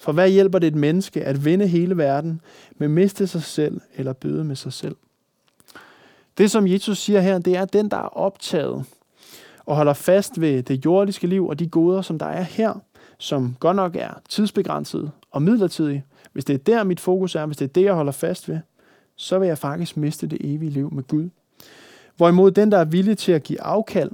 For 0.00 0.12
hvad 0.12 0.30
hjælper 0.30 0.58
det 0.58 0.66
et 0.66 0.74
menneske 0.74 1.24
at 1.24 1.44
vinde 1.44 1.66
hele 1.66 1.96
verden, 1.96 2.40
men 2.76 2.90
miste 2.90 3.26
sig 3.26 3.42
selv 3.42 3.80
eller 3.94 4.12
bøde 4.12 4.44
med 4.44 4.56
sig 4.56 4.72
selv? 4.72 4.96
Det, 6.38 6.50
som 6.50 6.66
Jesus 6.66 6.98
siger 6.98 7.20
her, 7.20 7.38
det 7.38 7.56
er, 7.56 7.62
at 7.62 7.72
den, 7.72 7.90
der 7.90 7.96
er 7.96 8.16
optaget 8.16 8.84
og 9.66 9.76
holder 9.76 9.92
fast 9.92 10.40
ved 10.40 10.62
det 10.62 10.84
jordiske 10.84 11.26
liv 11.26 11.46
og 11.46 11.58
de 11.58 11.68
goder, 11.68 12.02
som 12.02 12.18
der 12.18 12.26
er 12.26 12.42
her, 12.42 12.74
som 13.18 13.56
godt 13.60 13.76
nok 13.76 13.96
er 13.96 14.10
tidsbegrænset 14.28 15.10
og 15.30 15.42
midlertidige, 15.42 16.04
hvis 16.32 16.44
det 16.44 16.54
er 16.54 16.58
der, 16.58 16.84
mit 16.84 17.00
fokus 17.00 17.34
er, 17.34 17.46
hvis 17.46 17.56
det 17.56 17.64
er 17.64 17.72
det, 17.72 17.84
jeg 17.84 17.94
holder 17.94 18.12
fast 18.12 18.48
ved, 18.48 18.58
så 19.16 19.38
vil 19.38 19.48
jeg 19.48 19.58
faktisk 19.58 19.96
miste 19.96 20.26
det 20.26 20.38
evige 20.40 20.70
liv 20.70 20.94
med 20.94 21.02
Gud. 21.02 21.28
Hvorimod 22.16 22.50
den, 22.50 22.72
der 22.72 22.78
er 22.78 22.84
villig 22.84 23.18
til 23.18 23.32
at 23.32 23.42
give 23.42 23.60
afkald 23.60 24.10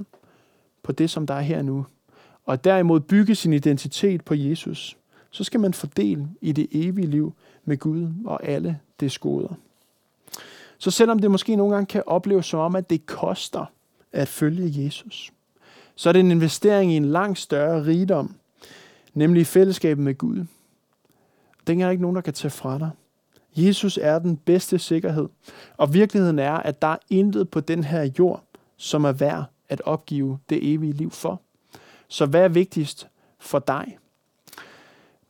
på 0.83 0.91
det, 0.91 1.09
som 1.09 1.27
der 1.27 1.33
er 1.33 1.41
her 1.41 1.61
nu, 1.61 1.85
og 2.45 2.63
derimod 2.63 2.99
bygge 2.99 3.35
sin 3.35 3.53
identitet 3.53 4.23
på 4.23 4.33
Jesus, 4.33 4.97
så 5.35 5.43
skal 5.43 5.59
man 5.59 5.73
fordele 5.73 6.27
i 6.41 6.51
det 6.51 6.67
evige 6.71 7.07
liv 7.07 7.33
med 7.65 7.77
Gud 7.77 8.09
og 8.25 8.47
alle 8.47 8.79
det 8.99 9.11
skoder. 9.11 9.53
Så 10.77 10.91
selvom 10.91 11.19
det 11.19 11.31
måske 11.31 11.55
nogle 11.55 11.73
gange 11.73 11.85
kan 11.85 12.03
opleves 12.05 12.45
som 12.45 12.59
om, 12.59 12.75
at 12.75 12.89
det 12.89 13.05
koster 13.05 13.65
at 14.11 14.27
følge 14.27 14.85
Jesus, 14.85 15.33
så 15.95 16.09
er 16.09 16.13
det 16.13 16.19
en 16.19 16.31
investering 16.31 16.93
i 16.93 16.95
en 16.95 17.05
langt 17.05 17.39
større 17.39 17.85
rigdom, 17.85 18.35
nemlig 19.13 19.47
fællesskabet 19.47 20.03
med 20.03 20.17
Gud. 20.17 20.45
Den 21.67 21.81
er 21.81 21.85
der 21.85 21.91
ikke 21.91 22.01
nogen, 22.01 22.15
der 22.15 22.21
kan 22.21 22.33
tage 22.33 22.51
fra 22.51 22.79
dig. 22.79 22.89
Jesus 23.55 23.99
er 24.01 24.19
den 24.19 24.37
bedste 24.37 24.79
sikkerhed, 24.79 25.29
og 25.77 25.93
virkeligheden 25.93 26.39
er, 26.39 26.53
at 26.53 26.81
der 26.81 26.87
er 26.87 26.97
intet 27.09 27.49
på 27.49 27.59
den 27.59 27.83
her 27.83 28.09
jord, 28.19 28.43
som 28.77 29.03
er 29.05 29.11
værd 29.11 29.43
at 29.69 29.81
opgive 29.81 30.39
det 30.49 30.73
evige 30.73 30.93
liv 30.93 31.11
for. 31.11 31.41
Så 32.07 32.25
hvad 32.25 32.41
er 32.41 32.47
vigtigst 32.47 33.07
for 33.39 33.59
dig? 33.59 33.97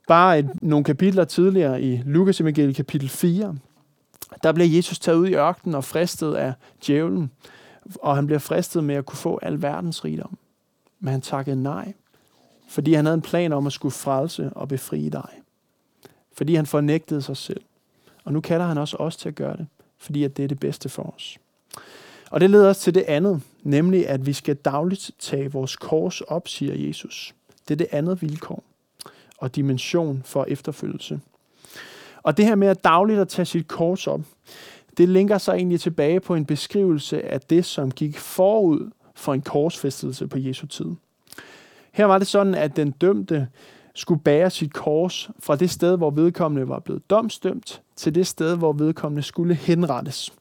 Bare 0.06 0.38
et, 0.38 0.62
nogle 0.62 0.84
kapitler 0.84 1.24
tidligere 1.24 1.82
i 1.82 2.02
Lukas 2.04 2.40
evangeliet 2.40 2.76
kapitel 2.76 3.08
4, 3.08 3.56
der 4.42 4.52
bliver 4.52 4.68
Jesus 4.68 4.98
taget 4.98 5.18
ud 5.18 5.28
i 5.28 5.34
ørkenen 5.34 5.74
og 5.74 5.84
fristet 5.84 6.34
af 6.34 6.52
djævlen, 6.86 7.30
og 8.02 8.16
han 8.16 8.26
bliver 8.26 8.38
fristet 8.38 8.84
med 8.84 8.94
at 8.94 9.06
kunne 9.06 9.18
få 9.18 9.38
al 9.42 9.62
verdens 9.62 10.04
rigdom. 10.04 10.38
Men 11.00 11.12
han 11.12 11.20
takkede 11.20 11.62
nej, 11.62 11.92
fordi 12.68 12.94
han 12.94 13.04
havde 13.04 13.14
en 13.14 13.22
plan 13.22 13.52
om 13.52 13.66
at 13.66 13.72
skulle 13.72 13.92
frelse 13.92 14.50
og 14.52 14.68
befri 14.68 15.08
dig. 15.08 15.28
Fordi 16.32 16.54
han 16.54 16.66
fornægtede 16.66 17.22
sig 17.22 17.36
selv. 17.36 17.60
Og 18.24 18.32
nu 18.32 18.40
kalder 18.40 18.66
han 18.66 18.78
også 18.78 18.96
os 18.96 19.16
til 19.16 19.28
at 19.28 19.34
gøre 19.34 19.56
det, 19.56 19.66
fordi 19.98 20.24
at 20.24 20.36
det 20.36 20.42
er 20.42 20.48
det 20.48 20.60
bedste 20.60 20.88
for 20.88 21.14
os. 21.16 21.38
Og 22.30 22.40
det 22.40 22.50
leder 22.50 22.70
os 22.70 22.78
til 22.78 22.94
det 22.94 23.02
andet, 23.02 23.42
nemlig 23.62 24.08
at 24.08 24.26
vi 24.26 24.32
skal 24.32 24.56
dagligt 24.56 25.10
tage 25.18 25.52
vores 25.52 25.76
kors 25.76 26.20
op, 26.20 26.48
siger 26.48 26.74
Jesus. 26.74 27.34
Det 27.68 27.74
er 27.74 27.76
det 27.76 27.88
andet 27.90 28.22
vilkår 28.22 28.62
og 29.38 29.56
dimension 29.56 30.22
for 30.24 30.44
efterfølgelse. 30.48 31.20
Og 32.22 32.36
det 32.36 32.44
her 32.44 32.54
med 32.54 32.68
at 32.68 32.84
dagligt 32.84 33.20
at 33.20 33.28
tage 33.28 33.46
sit 33.46 33.68
kors 33.68 34.06
op, 34.06 34.20
det 34.96 35.08
linker 35.08 35.38
sig 35.38 35.54
egentlig 35.54 35.80
tilbage 35.80 36.20
på 36.20 36.34
en 36.34 36.46
beskrivelse 36.46 37.22
af 37.22 37.40
det, 37.40 37.64
som 37.64 37.90
gik 37.90 38.18
forud 38.18 38.90
for 39.14 39.34
en 39.34 39.42
korsfæstelse 39.42 40.26
på 40.26 40.38
Jesu 40.38 40.66
tid. 40.66 40.94
Her 41.92 42.04
var 42.04 42.18
det 42.18 42.26
sådan, 42.26 42.54
at 42.54 42.76
den 42.76 42.90
dømte 42.90 43.48
skulle 43.94 44.20
bære 44.20 44.50
sit 44.50 44.72
kors 44.72 45.30
fra 45.38 45.56
det 45.56 45.70
sted, 45.70 45.96
hvor 45.96 46.10
vedkommende 46.10 46.68
var 46.68 46.78
blevet 46.78 47.10
domsdømt, 47.10 47.82
til 47.96 48.14
det 48.14 48.26
sted, 48.26 48.56
hvor 48.56 48.72
vedkommende 48.72 49.22
skulle 49.22 49.54
henrettes. 49.54 50.32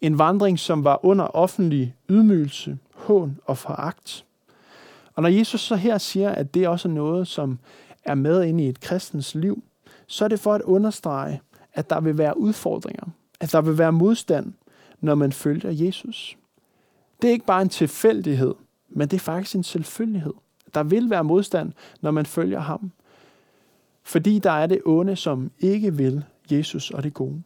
En 0.00 0.18
vandring, 0.18 0.58
som 0.58 0.84
var 0.84 1.04
under 1.04 1.24
offentlig 1.24 1.94
ydmygelse, 2.08 2.78
hån 2.94 3.38
og 3.44 3.58
foragt. 3.58 4.24
Og 5.14 5.22
når 5.22 5.28
Jesus 5.28 5.60
så 5.60 5.76
her 5.76 5.98
siger, 5.98 6.30
at 6.30 6.54
det 6.54 6.68
også 6.68 6.88
er 6.88 6.92
noget, 6.92 7.28
som 7.28 7.58
er 8.04 8.14
med 8.14 8.44
ind 8.44 8.60
i 8.60 8.68
et 8.68 8.80
kristens 8.80 9.34
liv, 9.34 9.62
så 10.06 10.24
er 10.24 10.28
det 10.28 10.40
for 10.40 10.54
at 10.54 10.62
understrege, 10.62 11.40
at 11.74 11.90
der 11.90 12.00
vil 12.00 12.18
være 12.18 12.38
udfordringer, 12.38 13.06
at 13.40 13.52
der 13.52 13.60
vil 13.60 13.78
være 13.78 13.92
modstand, 13.92 14.52
når 15.00 15.14
man 15.14 15.32
følger 15.32 15.70
Jesus. 15.70 16.36
Det 17.22 17.28
er 17.28 17.32
ikke 17.32 17.46
bare 17.46 17.62
en 17.62 17.68
tilfældighed, 17.68 18.54
men 18.88 19.08
det 19.08 19.16
er 19.16 19.20
faktisk 19.20 19.56
en 19.56 19.62
selvfølgelighed. 19.62 20.32
Der 20.74 20.82
vil 20.82 21.10
være 21.10 21.24
modstand, 21.24 21.72
når 22.00 22.10
man 22.10 22.26
følger 22.26 22.60
ham. 22.60 22.92
Fordi 24.02 24.38
der 24.38 24.50
er 24.50 24.66
det 24.66 24.80
onde, 24.84 25.16
som 25.16 25.50
ikke 25.58 25.96
vil 25.96 26.24
Jesus 26.50 26.90
og 26.90 27.02
det 27.02 27.14
gode. 27.14 27.42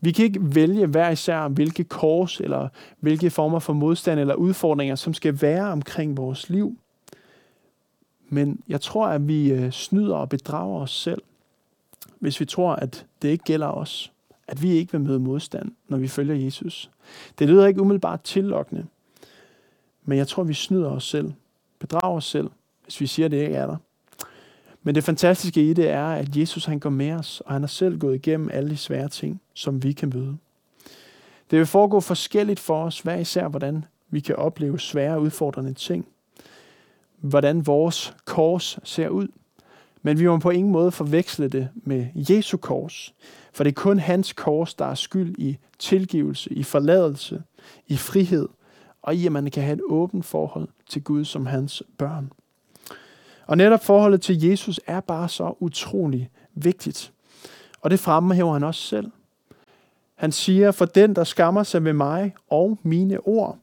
Vi 0.00 0.12
kan 0.12 0.24
ikke 0.24 0.54
vælge 0.54 0.86
hver 0.86 1.10
især, 1.10 1.48
hvilke 1.48 1.84
kors 1.84 2.40
eller 2.40 2.68
hvilke 3.00 3.30
former 3.30 3.58
for 3.58 3.72
modstand 3.72 4.20
eller 4.20 4.34
udfordringer, 4.34 4.94
som 4.94 5.14
skal 5.14 5.42
være 5.42 5.68
omkring 5.68 6.16
vores 6.16 6.50
liv. 6.50 6.78
Men 8.28 8.60
jeg 8.68 8.80
tror, 8.80 9.06
at 9.06 9.28
vi 9.28 9.52
øh, 9.52 9.70
snyder 9.70 10.16
og 10.16 10.28
bedrager 10.28 10.80
os 10.80 10.90
selv, 10.90 11.22
hvis 12.18 12.40
vi 12.40 12.44
tror, 12.44 12.72
at 12.74 13.06
det 13.22 13.28
ikke 13.28 13.44
gælder 13.44 13.66
os. 13.66 14.12
At 14.48 14.62
vi 14.62 14.70
ikke 14.70 14.92
vil 14.92 15.00
møde 15.00 15.18
modstand, 15.18 15.72
når 15.88 15.98
vi 15.98 16.08
følger 16.08 16.34
Jesus. 16.34 16.90
Det 17.38 17.48
lyder 17.48 17.66
ikke 17.66 17.80
umiddelbart 17.80 18.22
tillokkende, 18.22 18.86
men 20.04 20.18
jeg 20.18 20.28
tror, 20.28 20.42
vi 20.42 20.54
snyder 20.54 20.90
os 20.90 21.04
selv, 21.04 21.32
bedrager 21.78 22.16
os 22.16 22.24
selv, 22.24 22.50
hvis 22.82 23.00
vi 23.00 23.06
siger, 23.06 23.26
at 23.26 23.32
det 23.32 23.42
ikke 23.42 23.54
er 23.54 23.66
der. 23.66 23.76
Men 24.82 24.94
det 24.94 25.04
fantastiske 25.04 25.70
i 25.70 25.72
det 25.72 25.88
er, 25.88 26.06
at 26.06 26.36
Jesus 26.36 26.64
han 26.64 26.78
går 26.78 26.90
med 26.90 27.12
os, 27.12 27.40
og 27.40 27.52
han 27.52 27.62
har 27.62 27.66
selv 27.66 27.98
gået 27.98 28.14
igennem 28.14 28.50
alle 28.52 28.70
de 28.70 28.76
svære 28.76 29.08
ting, 29.08 29.40
som 29.54 29.82
vi 29.82 29.92
kan 29.92 30.12
møde. 30.14 30.36
Det 31.50 31.58
vil 31.58 31.66
foregå 31.66 32.00
forskelligt 32.00 32.60
for 32.60 32.84
os, 32.84 33.00
hver 33.00 33.16
især 33.16 33.48
hvordan 33.48 33.84
vi 34.10 34.20
kan 34.20 34.36
opleve 34.36 34.80
svære 34.80 35.20
udfordrende 35.20 35.74
ting. 35.74 36.06
Hvordan 37.24 37.66
vores 37.66 38.16
kors 38.24 38.78
ser 38.84 39.08
ud. 39.08 39.28
Men 40.02 40.18
vi 40.18 40.26
må 40.26 40.38
på 40.38 40.50
ingen 40.50 40.72
måde 40.72 40.92
forveksle 40.92 41.48
det 41.48 41.68
med 41.74 42.06
Jesu 42.14 42.56
kors. 42.56 43.14
For 43.52 43.64
det 43.64 43.70
er 43.70 43.74
kun 43.74 43.98
hans 43.98 44.32
kors, 44.32 44.74
der 44.74 44.84
er 44.84 44.94
skyld 44.94 45.34
i 45.38 45.58
tilgivelse, 45.78 46.52
i 46.52 46.62
forladelse, 46.62 47.42
i 47.86 47.96
frihed, 47.96 48.48
og 49.02 49.14
i 49.14 49.26
at 49.26 49.32
man 49.32 49.50
kan 49.50 49.62
have 49.62 49.74
et 49.74 49.80
åbent 49.84 50.24
forhold 50.24 50.68
til 50.88 51.02
Gud 51.02 51.24
som 51.24 51.46
hans 51.46 51.82
børn. 51.98 52.32
Og 53.46 53.56
netop 53.56 53.84
forholdet 53.84 54.22
til 54.22 54.44
Jesus 54.44 54.80
er 54.86 55.00
bare 55.00 55.28
så 55.28 55.54
utrolig 55.60 56.30
vigtigt. 56.54 57.12
Og 57.80 57.90
det 57.90 58.00
fremhæver 58.00 58.52
han 58.52 58.64
også 58.64 58.80
selv. 58.80 59.10
Han 60.14 60.32
siger, 60.32 60.70
for 60.70 60.84
den, 60.84 61.16
der 61.16 61.24
skammer 61.24 61.62
sig 61.62 61.84
ved 61.84 61.92
mig 61.92 62.34
og 62.50 62.78
mine 62.82 63.20
ord, 63.20 63.58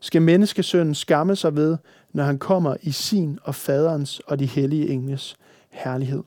skal 0.00 0.22
menneskesønnen 0.22 0.94
skamme 0.94 1.36
sig 1.36 1.56
ved, 1.56 1.76
når 2.12 2.24
han 2.24 2.38
kommer 2.38 2.76
i 2.82 2.90
sin 2.90 3.38
og 3.42 3.54
faderens 3.54 4.18
og 4.18 4.38
de 4.38 4.46
hellige 4.46 4.88
engles 4.88 5.36
herlighed. 5.70 6.22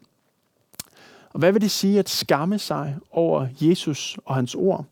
Og 1.29 1.39
hvad 1.39 1.51
vil 1.51 1.61
det 1.61 1.71
sige 1.71 1.99
at 1.99 2.09
skamme 2.09 2.59
sig 2.59 2.97
over 3.11 3.47
Jesus 3.61 4.17
og 4.25 4.35
hans 4.35 4.55
ord? 4.55 4.85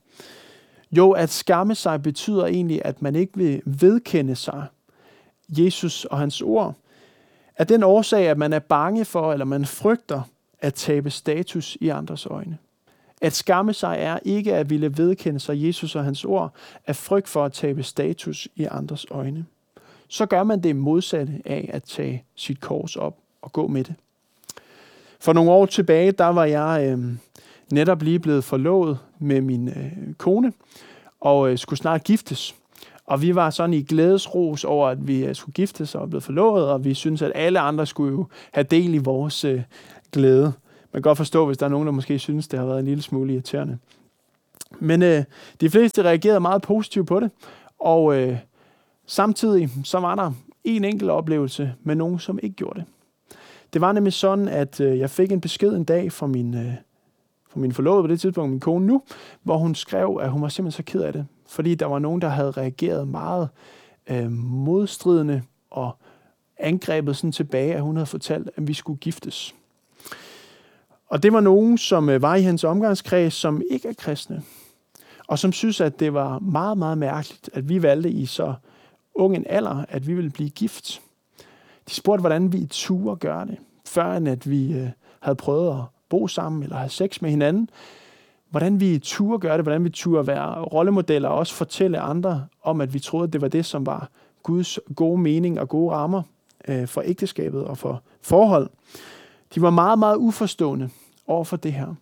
Jo, 0.91 1.11
at 1.11 1.29
skamme 1.29 1.75
sig 1.75 2.03
betyder 2.03 2.45
egentlig, 2.45 2.81
at 2.85 3.01
man 3.01 3.15
ikke 3.15 3.37
vil 3.37 3.61
vedkende 3.65 4.35
sig 4.35 4.65
Jesus 5.49 6.05
og 6.05 6.17
hans 6.17 6.41
ord. 6.41 6.75
At 7.55 7.69
den 7.69 7.83
årsag, 7.83 8.27
at 8.27 8.37
man 8.37 8.53
er 8.53 8.59
bange 8.59 9.05
for, 9.05 9.33
eller 9.33 9.45
man 9.45 9.65
frygter 9.65 10.21
at 10.59 10.73
tabe 10.73 11.09
status 11.09 11.77
i 11.81 11.89
andres 11.89 12.25
øjne. 12.25 12.57
At 13.21 13.33
skamme 13.33 13.73
sig 13.73 13.97
er 13.99 14.19
ikke 14.23 14.55
at 14.55 14.69
ville 14.69 14.97
vedkende 14.97 15.39
sig 15.39 15.65
Jesus 15.65 15.95
og 15.95 16.03
hans 16.03 16.25
ord, 16.25 16.53
af 16.87 16.95
frygt 16.95 17.27
for 17.27 17.45
at 17.45 17.53
tabe 17.53 17.83
status 17.83 18.47
i 18.55 18.63
andres 18.63 19.05
øjne. 19.11 19.45
Så 20.13 20.25
gør 20.25 20.43
man 20.43 20.63
det 20.63 20.75
modsatte 20.75 21.41
af 21.45 21.69
at 21.73 21.83
tage 21.83 22.23
sit 22.35 22.61
kors 22.61 22.95
op 22.95 23.17
og 23.41 23.51
gå 23.51 23.67
med 23.67 23.83
det. 23.83 23.95
For 25.19 25.33
nogle 25.33 25.51
år 25.51 25.65
tilbage, 25.65 26.11
der 26.11 26.25
var 26.25 26.45
jeg 26.45 26.87
øh, 26.89 26.99
netop 27.71 28.01
lige 28.01 28.19
blevet 28.19 28.43
forlovet 28.43 28.97
med 29.19 29.41
min 29.41 29.67
øh, 29.67 30.13
kone, 30.17 30.53
og 31.21 31.51
øh, 31.51 31.57
skulle 31.57 31.79
snart 31.79 32.03
giftes. 32.03 32.55
Og 33.05 33.21
vi 33.21 33.35
var 33.35 33.49
sådan 33.49 33.73
i 33.73 33.81
glædesros 33.81 34.63
over, 34.63 34.87
at 34.87 35.07
vi 35.07 35.25
øh, 35.25 35.35
skulle 35.35 35.53
giftes 35.53 35.95
og 35.95 36.09
blev 36.09 36.21
forlovet, 36.21 36.65
og 36.65 36.85
vi 36.85 36.93
synes 36.93 37.21
at 37.21 37.31
alle 37.35 37.59
andre 37.59 37.85
skulle 37.85 38.11
jo 38.11 38.25
have 38.51 38.63
del 38.71 38.93
i 38.93 38.97
vores 38.97 39.45
øh, 39.45 39.61
glæde. 40.11 40.53
Man 40.91 40.93
kan 40.93 41.01
godt 41.01 41.17
forstå, 41.17 41.45
hvis 41.45 41.57
der 41.57 41.65
er 41.65 41.69
nogen, 41.69 41.85
der 41.85 41.93
måske 41.93 42.19
synes, 42.19 42.47
det 42.47 42.59
har 42.59 42.65
været 42.65 42.79
en 42.79 42.85
lille 42.85 43.03
smule 43.03 43.33
irriterende. 43.33 43.77
Men 44.79 45.01
øh, 45.01 45.23
de 45.61 45.69
fleste 45.69 46.03
reagerede 46.03 46.39
meget 46.39 46.61
positivt 46.61 47.07
på 47.07 47.19
det, 47.19 47.31
og 47.79 48.15
øh, 48.15 48.37
samtidig 49.05 49.69
så 49.83 49.99
var 49.99 50.15
der 50.15 50.31
en 50.63 50.83
enkelt 50.83 51.11
oplevelse 51.11 51.73
med 51.83 51.95
nogen, 51.95 52.19
som 52.19 52.39
ikke 52.43 52.55
gjorde 52.55 52.79
det. 52.79 52.85
Det 53.73 53.81
var 53.81 53.91
nemlig 53.91 54.13
sådan, 54.13 54.47
at 54.47 54.79
øh, 54.79 54.99
jeg 54.99 55.09
fik 55.09 55.31
en 55.31 55.41
besked 55.41 55.75
en 55.75 55.83
dag 55.83 56.11
fra 56.11 56.27
min, 56.27 56.53
øh, 56.53 56.73
fra 57.49 57.59
min 57.59 57.71
forlovede 57.71 58.03
på 58.03 58.07
det 58.07 58.19
tidspunkt, 58.19 58.51
min 58.51 58.59
kone 58.59 58.85
nu, 58.85 59.01
hvor 59.43 59.57
hun 59.57 59.75
skrev, 59.75 60.19
at 60.21 60.31
hun 60.31 60.41
var 60.41 60.49
simpelthen 60.49 60.85
så 60.85 60.91
ked 60.91 61.01
af 61.01 61.13
det, 61.13 61.25
fordi 61.47 61.75
der 61.75 61.85
var 61.85 61.99
nogen, 61.99 62.21
der 62.21 62.29
havde 62.29 62.51
reageret 62.51 63.07
meget 63.07 63.49
øh, 64.09 64.31
modstridende 64.31 65.41
og 65.71 65.97
angrebet 66.57 67.17
sådan 67.17 67.31
tilbage, 67.31 67.75
at 67.75 67.81
hun 67.81 67.95
havde 67.95 68.05
fortalt, 68.05 68.49
at 68.55 68.67
vi 68.67 68.73
skulle 68.73 68.99
giftes. 68.99 69.55
Og 71.07 71.23
det 71.23 71.33
var 71.33 71.39
nogen, 71.39 71.77
som 71.77 72.09
øh, 72.09 72.21
var 72.21 72.35
i 72.35 72.41
hans 72.41 72.63
omgangskreds, 72.63 73.33
som 73.33 73.61
ikke 73.71 73.87
er 73.87 73.93
kristne, 73.93 74.43
og 75.27 75.39
som 75.39 75.51
synes, 75.51 75.81
at 75.81 75.99
det 75.99 76.13
var 76.13 76.39
meget, 76.39 76.77
meget 76.77 76.97
mærkeligt, 76.97 77.49
at 77.53 77.69
vi 77.69 77.81
valgte 77.81 78.09
i 78.09 78.25
så 78.25 78.53
ung 79.15 79.35
en 79.35 79.45
alder, 79.49 79.85
at 79.89 80.07
vi 80.07 80.13
ville 80.13 80.29
blive 80.29 80.49
gift. 80.49 81.01
De 81.89 81.93
spurgte, 81.93 82.21
hvordan 82.21 82.53
vi 82.53 82.67
turde 82.69 83.15
gøre 83.15 83.45
det, 83.45 83.57
før 83.85 84.13
end 84.13 84.29
at 84.29 84.49
vi 84.49 84.73
øh, 84.73 84.89
havde 85.19 85.35
prøvet 85.35 85.69
at 85.69 85.83
bo 86.09 86.27
sammen 86.27 86.63
eller 86.63 86.75
have 86.75 86.89
sex 86.89 87.21
med 87.21 87.29
hinanden. 87.29 87.69
Hvordan 88.49 88.79
vi 88.79 88.99
turde 88.99 89.39
gøre 89.39 89.57
det, 89.57 89.65
hvordan 89.65 89.83
vi 89.83 89.89
turde 89.89 90.27
være 90.27 90.61
rollemodeller 90.61 91.29
og 91.29 91.37
også 91.37 91.53
fortælle 91.53 91.99
andre 91.99 92.47
om, 92.63 92.81
at 92.81 92.93
vi 92.93 92.99
troede, 92.99 93.27
at 93.27 93.33
det 93.33 93.41
var 93.41 93.47
det, 93.47 93.65
som 93.65 93.85
var 93.85 94.09
Guds 94.43 94.79
gode 94.95 95.21
mening 95.21 95.59
og 95.59 95.69
gode 95.69 95.95
rammer 95.95 96.21
øh, 96.67 96.87
for 96.87 97.01
ægteskabet 97.05 97.65
og 97.65 97.77
for 97.77 98.01
forhold. 98.21 98.69
De 99.55 99.61
var 99.61 99.69
meget, 99.69 99.99
meget 99.99 100.15
uforstående 100.15 100.89
over 101.27 101.43
for 101.43 101.57
det 101.57 101.73
her. 101.73 101.95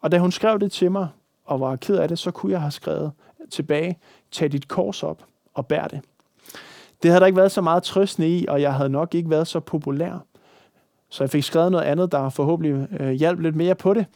Og 0.00 0.12
da 0.12 0.18
hun 0.18 0.32
skrev 0.32 0.60
det 0.60 0.72
til 0.72 0.92
mig 0.92 1.08
og 1.44 1.60
var 1.60 1.76
ked 1.76 1.96
af 1.96 2.08
det, 2.08 2.18
så 2.18 2.30
kunne 2.30 2.52
jeg 2.52 2.60
have 2.60 2.70
skrevet 2.70 3.12
tilbage, 3.50 3.98
tag 4.30 4.52
dit 4.52 4.68
kors 4.68 5.02
op 5.02 5.24
og 5.54 5.66
bær 5.66 5.86
det. 5.86 6.00
Det 7.02 7.10
havde 7.10 7.20
der 7.20 7.26
ikke 7.26 7.36
været 7.36 7.52
så 7.52 7.60
meget 7.60 7.82
trøstende 7.82 8.28
i, 8.28 8.46
og 8.46 8.62
jeg 8.62 8.74
havde 8.74 8.88
nok 8.88 9.14
ikke 9.14 9.30
været 9.30 9.46
så 9.46 9.60
populær. 9.60 10.24
Så 11.08 11.24
jeg 11.24 11.30
fik 11.30 11.44
skrevet 11.44 11.72
noget 11.72 11.84
andet, 11.84 12.12
der 12.12 12.28
forhåbentlig 12.28 13.00
øh, 13.00 13.10
hjalp 13.10 13.40
lidt 13.40 13.56
mere 13.56 13.74
på 13.74 13.94
det. 13.94 14.06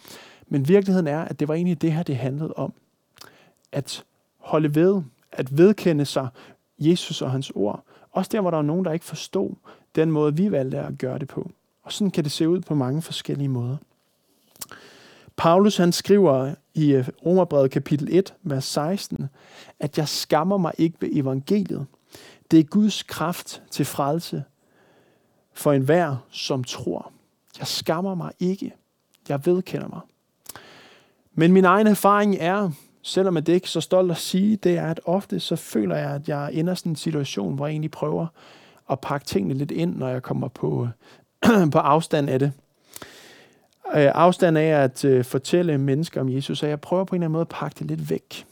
Men 0.49 0.69
virkeligheden 0.69 1.07
er, 1.07 1.21
at 1.21 1.41
det 1.41 1.49
var 1.49 1.55
egentlig 1.55 1.83
det 1.83 1.93
her, 1.93 2.03
det 2.03 2.17
handlede 2.17 2.53
om. 2.53 2.73
At 3.73 4.05
holde 4.39 4.75
ved, 4.75 5.03
at 5.33 5.59
vedkende 5.59 6.05
sig 6.05 6.29
Jesus 6.79 7.23
og 7.23 7.31
hans 7.31 7.53
ord. 7.55 7.83
Også 8.13 8.29
der, 8.33 8.41
hvor 8.41 8.51
der 8.51 8.57
var 8.57 8.63
nogen, 8.63 8.85
der 8.85 8.93
ikke 8.93 9.05
forstod 9.05 9.51
den 9.97 10.11
måde, 10.11 10.37
vi 10.37 10.53
valgte 10.53 10.79
at 10.79 10.99
gøre 10.99 11.19
det 11.19 11.29
på. 11.29 11.51
Og 11.83 11.93
sådan 11.93 12.11
kan 12.11 12.25
det 12.25 12.33
se 12.33 12.49
ud 12.49 12.61
på 12.61 12.75
mange 12.75 13.03
forskellige 13.03 13.49
måder. 13.49 13.77
Paulus 15.37 15.77
han 15.77 15.93
skriver 15.93 16.55
i 16.75 16.93
øh, 16.93 17.09
Romerbrevet 17.27 17.71
kapitel 17.71 18.09
1, 18.11 18.35
vers 18.43 18.65
16, 18.65 19.29
at 19.81 19.99
jeg 19.99 20.09
skammer 20.09 20.57
mig 20.57 20.73
ikke 20.79 20.97
ved 21.01 21.09
evangeliet. 21.13 21.87
Det 22.51 22.61
er 22.61 22.65
Guds 22.65 23.03
kraft 23.03 23.63
til 23.71 23.85
frelse 23.85 24.45
for 25.53 25.73
enhver, 25.73 26.17
som 26.31 26.65
tror. 26.65 27.13
Jeg 27.59 27.67
skammer 27.67 28.15
mig 28.15 28.33
ikke. 28.41 28.75
Jeg 29.29 29.47
vedkender 29.47 29.89
mig. 29.89 30.01
Men 31.35 31.53
min 31.53 31.65
egen 31.65 31.87
erfaring 31.87 32.37
er, 32.41 32.71
selvom 33.03 33.35
det 33.35 33.49
ikke 33.49 33.65
er 33.65 33.69
så 33.69 33.81
stolt 33.81 34.11
at 34.11 34.17
sige, 34.17 34.57
det 34.57 34.79
er, 34.79 34.91
at 34.91 35.01
ofte 35.05 35.41
så 35.41 35.57
føler 35.57 35.97
jeg, 35.97 36.11
at 36.11 36.29
jeg 36.29 36.51
ender 36.53 36.75
sådan 36.75 36.93
en 36.93 36.97
situation, 36.97 37.55
hvor 37.55 37.67
jeg 37.67 37.73
egentlig 37.73 37.91
prøver 37.91 38.27
at 38.91 39.01
pakke 39.01 39.27
tingene 39.27 39.55
lidt 39.55 39.71
ind, 39.71 39.97
når 39.97 40.09
jeg 40.09 40.23
kommer 40.23 40.49
på, 40.49 40.89
på 41.73 41.79
afstand 41.79 42.31
af 42.31 42.39
det. 42.39 42.53
Øh, 43.95 44.11
afstand 44.15 44.59
af 44.59 44.83
at 44.83 45.05
øh, 45.05 45.25
fortælle 45.25 45.79
mennesker 45.79 46.21
om 46.21 46.29
Jesus, 46.29 46.59
så 46.59 46.67
jeg 46.67 46.81
prøver 46.81 47.05
på 47.05 47.15
en 47.15 47.19
eller 47.19 47.27
anden 47.27 47.33
måde 47.33 47.41
at 47.41 47.49
pakke 47.49 47.79
det 47.79 47.87
lidt 47.87 48.11
væk. 48.11 48.47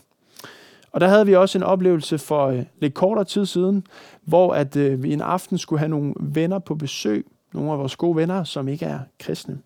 Og 0.95 1.01
der 1.01 1.09
havde 1.09 1.27
vi 1.27 1.35
også 1.35 1.59
en 1.59 1.63
oplevelse 1.63 2.19
for 2.19 2.47
øh, 2.47 2.65
lidt 2.81 2.95
kortere 2.95 3.25
tid 3.25 3.47
siden, 3.47 3.87
hvor 4.25 4.55
at 4.55 4.77
øh, 4.77 5.03
vi 5.03 5.13
en 5.13 5.21
aften 5.21 5.59
skulle 5.59 5.79
have 5.79 5.89
nogle 5.89 6.15
venner 6.21 6.59
på 6.59 6.75
besøg, 6.75 7.27
nogle 7.53 7.73
af 7.73 7.79
vores 7.79 7.97
gode 7.97 8.17
venner, 8.17 8.45
som 8.45 8.69
ikke 8.69 8.85
er 8.85 8.99
kristne. 9.19 9.59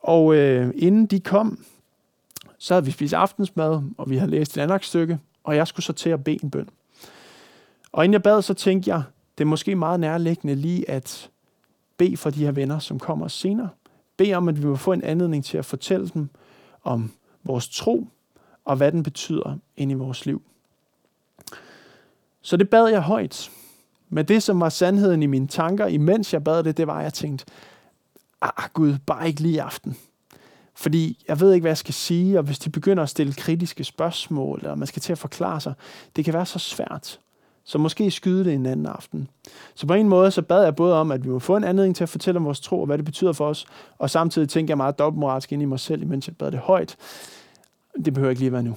Og 0.00 0.34
øh, 0.34 0.72
inden 0.76 1.06
de 1.06 1.20
kom, 1.20 1.64
så 2.58 2.74
havde 2.74 2.84
vi 2.84 2.90
spist 2.90 3.14
aftensmad, 3.14 3.82
og 3.98 4.10
vi 4.10 4.16
havde 4.16 4.30
læst 4.30 4.56
et 4.56 4.60
andet 4.60 4.84
stykke, 4.84 5.18
og 5.44 5.56
jeg 5.56 5.66
skulle 5.66 5.84
så 5.84 5.92
til 5.92 6.10
at 6.10 6.24
bede 6.24 6.44
en 6.44 6.50
bøn. 6.50 6.68
Og 7.92 8.04
inden 8.04 8.12
jeg 8.12 8.22
bad, 8.22 8.42
så 8.42 8.54
tænkte 8.54 8.90
jeg, 8.90 9.02
det 9.38 9.44
er 9.44 9.48
måske 9.48 9.76
meget 9.76 10.00
nærliggende 10.00 10.54
lige 10.54 10.90
at 10.90 11.30
bede 11.96 12.16
for 12.16 12.30
de 12.30 12.44
her 12.44 12.52
venner, 12.52 12.78
som 12.78 12.98
kommer 12.98 13.28
senere. 13.28 13.68
Bed 14.16 14.34
om, 14.34 14.48
at 14.48 14.62
vi 14.62 14.66
må 14.66 14.76
få 14.76 14.92
en 14.92 15.02
anledning 15.02 15.44
til 15.44 15.58
at 15.58 15.64
fortælle 15.64 16.08
dem 16.08 16.28
om 16.82 17.12
vores 17.42 17.68
tro, 17.68 18.08
og 18.64 18.76
hvad 18.76 18.92
den 18.92 19.02
betyder 19.02 19.56
ind 19.76 19.90
i 19.90 19.94
vores 19.94 20.26
liv. 20.26 20.42
Så 22.42 22.56
det 22.56 22.70
bad 22.70 22.86
jeg 22.86 23.00
højt. 23.00 23.50
Men 24.08 24.28
det, 24.28 24.42
som 24.42 24.60
var 24.60 24.68
sandheden 24.68 25.22
i 25.22 25.26
mine 25.26 25.48
tanker, 25.48 25.86
imens 25.86 26.32
jeg 26.32 26.44
bad 26.44 26.62
det, 26.62 26.76
det 26.76 26.86
var, 26.86 26.98
at 26.98 27.04
jeg 27.04 27.12
tænkte, 27.12 27.44
ah 28.42 28.70
Gud, 28.72 28.96
bare 29.06 29.28
ikke 29.28 29.40
lige 29.40 29.54
i 29.54 29.58
aften. 29.58 29.96
Fordi 30.74 31.24
jeg 31.28 31.40
ved 31.40 31.52
ikke, 31.52 31.62
hvad 31.62 31.70
jeg 31.70 31.78
skal 31.78 31.94
sige, 31.94 32.38
og 32.38 32.44
hvis 32.44 32.58
de 32.58 32.70
begynder 32.70 33.02
at 33.02 33.08
stille 33.08 33.32
kritiske 33.32 33.84
spørgsmål, 33.84 34.58
eller 34.58 34.74
man 34.74 34.86
skal 34.86 35.02
til 35.02 35.12
at 35.12 35.18
forklare 35.18 35.60
sig, 35.60 35.74
det 36.16 36.24
kan 36.24 36.34
være 36.34 36.46
så 36.46 36.58
svært. 36.58 37.20
Så 37.64 37.78
måske 37.78 38.10
skyde 38.10 38.44
det 38.44 38.54
en 38.54 38.66
anden 38.66 38.86
aften. 38.86 39.28
Så 39.74 39.86
på 39.86 39.94
en 39.94 40.08
måde 40.08 40.30
så 40.30 40.42
bad 40.42 40.64
jeg 40.64 40.76
både 40.76 40.94
om, 40.94 41.10
at 41.10 41.24
vi 41.24 41.28
må 41.28 41.38
få 41.38 41.56
en 41.56 41.64
anledning 41.64 41.96
til 41.96 42.04
at 42.04 42.08
fortælle 42.08 42.38
om 42.38 42.44
vores 42.44 42.60
tro, 42.60 42.80
og 42.80 42.86
hvad 42.86 42.98
det 42.98 43.04
betyder 43.04 43.32
for 43.32 43.48
os, 43.48 43.66
og 43.98 44.10
samtidig 44.10 44.48
tænkte 44.48 44.70
jeg 44.70 44.76
meget 44.76 44.98
dobbeltmoralsk 44.98 45.52
ind 45.52 45.62
i 45.62 45.64
mig 45.64 45.80
selv, 45.80 46.02
imens 46.02 46.28
jeg 46.28 46.36
bad 46.36 46.50
det 46.50 46.60
højt. 46.60 46.96
Det 48.04 48.14
behøver 48.14 48.30
ikke 48.30 48.40
lige 48.40 48.52
være 48.52 48.62
nu. 48.62 48.76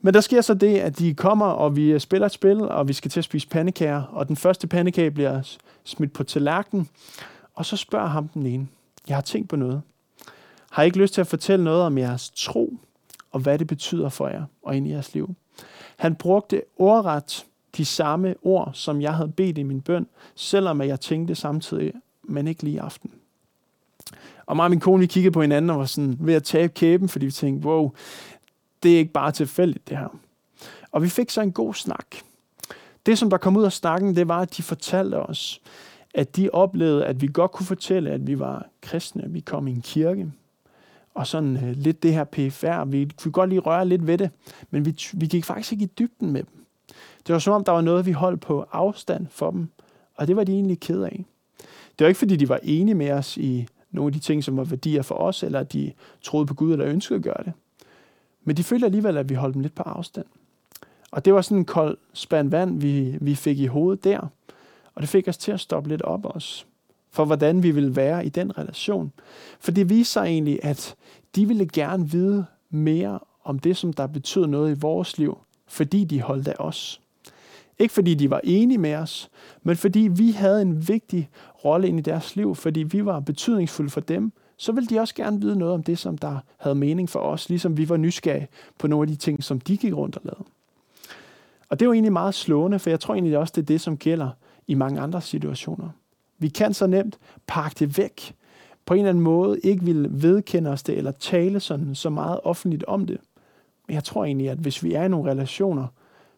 Men 0.00 0.14
der 0.14 0.20
sker 0.20 0.40
så 0.40 0.54
det, 0.54 0.78
at 0.78 0.98
de 0.98 1.14
kommer, 1.14 1.46
og 1.46 1.76
vi 1.76 1.92
øh, 1.92 2.00
spiller 2.00 2.26
et 2.26 2.32
spil, 2.32 2.60
og 2.60 2.88
vi 2.88 2.92
skal 2.92 3.10
til 3.10 3.20
at 3.20 3.24
spise 3.24 3.48
pandekager, 3.48 4.02
og 4.02 4.28
den 4.28 4.36
første 4.36 4.66
pandekage 4.66 5.10
bliver 5.10 5.56
smidt 5.84 6.12
på 6.12 6.24
tallerkenen, 6.24 6.88
og 7.54 7.66
så 7.66 7.76
spørger 7.76 8.06
ham 8.06 8.28
den 8.28 8.46
ene, 8.46 8.68
jeg 9.08 9.16
har 9.16 9.22
tænkt 9.22 9.48
på 9.48 9.56
noget. 9.56 9.82
Har 10.70 10.82
I 10.82 10.86
ikke 10.86 10.98
lyst 10.98 11.14
til 11.14 11.20
at 11.20 11.26
fortælle 11.26 11.64
noget 11.64 11.82
om 11.82 11.98
jeres 11.98 12.30
tro, 12.30 12.78
og 13.30 13.40
hvad 13.40 13.58
det 13.58 13.66
betyder 13.66 14.08
for 14.08 14.28
jer 14.28 14.44
og 14.62 14.76
ind 14.76 14.88
i 14.88 14.90
jeres 14.90 15.14
liv? 15.14 15.34
Han 15.96 16.14
brugte 16.14 16.62
ordret 16.76 17.46
de 17.76 17.84
samme 17.84 18.34
ord, 18.42 18.70
som 18.74 19.02
jeg 19.02 19.14
havde 19.14 19.32
bedt 19.32 19.58
i 19.58 19.62
min 19.62 19.80
bøn, 19.80 20.06
selvom 20.34 20.80
jeg 20.80 21.00
tænkte 21.00 21.34
samtidig, 21.34 21.92
men 22.22 22.48
ikke 22.48 22.62
lige 22.62 22.74
i 22.74 22.78
aften. 22.78 23.10
Og 24.50 24.56
mig 24.56 24.64
og 24.64 24.70
min 24.70 24.80
kone, 24.80 25.00
vi 25.00 25.06
kiggede 25.06 25.32
på 25.32 25.40
hinanden 25.40 25.70
og 25.70 25.78
var 25.78 25.84
sådan 25.84 26.16
ved 26.20 26.34
at 26.34 26.42
tabe 26.42 26.72
kæben, 26.72 27.08
fordi 27.08 27.26
vi 27.26 27.32
tænkte, 27.32 27.68
wow, 27.68 27.90
det 28.82 28.94
er 28.94 28.98
ikke 28.98 29.12
bare 29.12 29.32
tilfældigt, 29.32 29.88
det 29.88 29.98
her. 29.98 30.18
Og 30.92 31.02
vi 31.02 31.08
fik 31.08 31.30
så 31.30 31.40
en 31.40 31.52
god 31.52 31.74
snak. 31.74 32.06
Det, 33.06 33.18
som 33.18 33.30
der 33.30 33.36
kom 33.36 33.56
ud 33.56 33.64
af 33.64 33.72
snakken, 33.72 34.16
det 34.16 34.28
var, 34.28 34.40
at 34.40 34.56
de 34.56 34.62
fortalte 34.62 35.14
os, 35.14 35.60
at 36.14 36.36
de 36.36 36.50
oplevede, 36.52 37.06
at 37.06 37.22
vi 37.22 37.30
godt 37.32 37.52
kunne 37.52 37.66
fortælle, 37.66 38.10
at 38.10 38.26
vi 38.26 38.38
var 38.38 38.66
kristne, 38.80 39.24
at 39.24 39.34
vi 39.34 39.40
kom 39.40 39.68
i 39.68 39.70
en 39.70 39.82
kirke, 39.82 40.32
og 41.14 41.26
sådan 41.26 41.56
uh, 41.56 41.70
lidt 41.70 42.02
det 42.02 42.14
her 42.14 42.24
PFR, 42.24 42.84
vi 42.84 43.10
kunne 43.22 43.32
godt 43.32 43.50
lige 43.50 43.60
røre 43.60 43.88
lidt 43.88 44.06
ved 44.06 44.18
det, 44.18 44.30
men 44.70 44.86
vi, 44.86 44.96
vi 45.12 45.26
gik 45.26 45.44
faktisk 45.44 45.72
ikke 45.72 45.84
i 45.84 45.90
dybden 45.98 46.30
med 46.30 46.42
dem. 46.42 46.64
Det 47.26 47.32
var 47.32 47.38
som 47.38 47.52
om, 47.52 47.64
der 47.64 47.72
var 47.72 47.80
noget, 47.80 48.06
vi 48.06 48.12
holdt 48.12 48.40
på 48.40 48.64
afstand 48.72 49.26
for 49.30 49.50
dem, 49.50 49.68
og 50.14 50.26
det 50.26 50.36
var 50.36 50.44
de 50.44 50.52
egentlig 50.52 50.80
ked 50.80 51.02
af. 51.02 51.24
Det 51.98 52.04
var 52.04 52.08
ikke, 52.08 52.18
fordi 52.18 52.36
de 52.36 52.48
var 52.48 52.60
enige 52.62 52.94
med 52.94 53.10
os 53.10 53.36
i 53.36 53.66
nogle 53.90 54.08
af 54.08 54.12
de 54.12 54.18
ting, 54.18 54.44
som 54.44 54.56
var 54.56 54.64
værdier 54.64 55.02
for 55.02 55.14
os, 55.14 55.42
eller 55.42 55.60
at 55.60 55.72
de 55.72 55.92
troede 56.22 56.46
på 56.46 56.54
Gud 56.54 56.72
eller 56.72 56.86
ønskede 56.86 57.16
at 57.16 57.22
gøre 57.22 57.44
det. 57.44 57.52
Men 58.44 58.56
de 58.56 58.64
følte 58.64 58.86
alligevel, 58.86 59.16
at 59.16 59.28
vi 59.28 59.34
holdt 59.34 59.54
dem 59.54 59.62
lidt 59.62 59.74
på 59.74 59.82
afstand. 59.82 60.26
Og 61.10 61.24
det 61.24 61.34
var 61.34 61.42
sådan 61.42 61.58
en 61.58 61.64
kold 61.64 61.98
spand 62.12 62.50
vand, 62.50 62.80
vi, 62.80 63.18
vi 63.20 63.34
fik 63.34 63.58
i 63.58 63.66
hovedet 63.66 64.04
der. 64.04 64.18
Og 64.94 65.02
det 65.02 65.08
fik 65.08 65.28
os 65.28 65.38
til 65.38 65.52
at 65.52 65.60
stoppe 65.60 65.88
lidt 65.88 66.02
op 66.02 66.36
os 66.36 66.66
for 67.10 67.24
hvordan 67.24 67.62
vi 67.62 67.70
vil 67.70 67.96
være 67.96 68.26
i 68.26 68.28
den 68.28 68.58
relation. 68.58 69.12
For 69.60 69.70
det 69.70 69.88
viste 69.88 70.12
sig 70.12 70.22
egentlig, 70.22 70.64
at 70.64 70.94
de 71.36 71.48
ville 71.48 71.68
gerne 71.72 72.10
vide 72.10 72.46
mere 72.70 73.18
om 73.44 73.58
det, 73.58 73.76
som 73.76 73.92
der 73.92 74.06
betød 74.06 74.46
noget 74.46 74.76
i 74.76 74.80
vores 74.80 75.18
liv, 75.18 75.38
fordi 75.66 76.04
de 76.04 76.20
holdt 76.20 76.48
af 76.48 76.54
os. 76.58 77.00
Ikke 77.78 77.94
fordi 77.94 78.14
de 78.14 78.30
var 78.30 78.40
enige 78.44 78.78
med 78.78 78.94
os, 78.94 79.30
men 79.62 79.76
fordi 79.76 80.00
vi 80.00 80.30
havde 80.30 80.62
en 80.62 80.88
vigtig 80.88 81.30
rolle 81.64 81.88
ind 81.88 81.98
i 81.98 82.02
deres 82.02 82.36
liv, 82.36 82.54
fordi 82.54 82.82
vi 82.82 83.04
var 83.04 83.20
betydningsfulde 83.20 83.90
for 83.90 84.00
dem, 84.00 84.32
så 84.56 84.72
ville 84.72 84.86
de 84.86 85.00
også 85.00 85.14
gerne 85.14 85.40
vide 85.40 85.58
noget 85.58 85.74
om 85.74 85.82
det, 85.82 85.98
som 85.98 86.18
der 86.18 86.38
havde 86.56 86.74
mening 86.74 87.08
for 87.08 87.20
os, 87.20 87.48
ligesom 87.48 87.76
vi 87.76 87.88
var 87.88 87.96
nysgerrige 87.96 88.48
på 88.78 88.86
nogle 88.86 89.04
af 89.04 89.08
de 89.08 89.16
ting, 89.16 89.44
som 89.44 89.60
de 89.60 89.76
gik 89.76 89.94
rundt 89.94 90.16
og 90.16 90.22
lavede. 90.24 90.44
Og 91.68 91.80
det 91.80 91.88
var 91.88 91.94
egentlig 91.94 92.12
meget 92.12 92.34
slående, 92.34 92.78
for 92.78 92.90
jeg 92.90 93.00
tror 93.00 93.14
egentlig 93.14 93.38
også, 93.38 93.52
det 93.56 93.62
er 93.62 93.66
det, 93.66 93.80
som 93.80 93.96
gælder 93.96 94.30
i 94.66 94.74
mange 94.74 95.00
andre 95.00 95.20
situationer. 95.20 95.88
Vi 96.38 96.48
kan 96.48 96.74
så 96.74 96.86
nemt 96.86 97.18
pakke 97.46 97.76
det 97.78 97.98
væk, 97.98 98.34
på 98.86 98.94
en 98.94 99.00
eller 99.00 99.10
anden 99.10 99.24
måde 99.24 99.60
ikke 99.60 99.84
vil 99.84 100.08
vedkende 100.10 100.70
os 100.70 100.82
det, 100.82 100.98
eller 100.98 101.10
tale 101.10 101.60
sådan 101.60 101.94
så 101.94 102.10
meget 102.10 102.40
offentligt 102.44 102.84
om 102.84 103.06
det. 103.06 103.18
Men 103.86 103.94
jeg 103.94 104.04
tror 104.04 104.24
egentlig, 104.24 104.50
at 104.50 104.58
hvis 104.58 104.82
vi 104.82 104.92
er 104.94 105.04
i 105.04 105.08
nogle 105.08 105.30
relationer, 105.30 105.86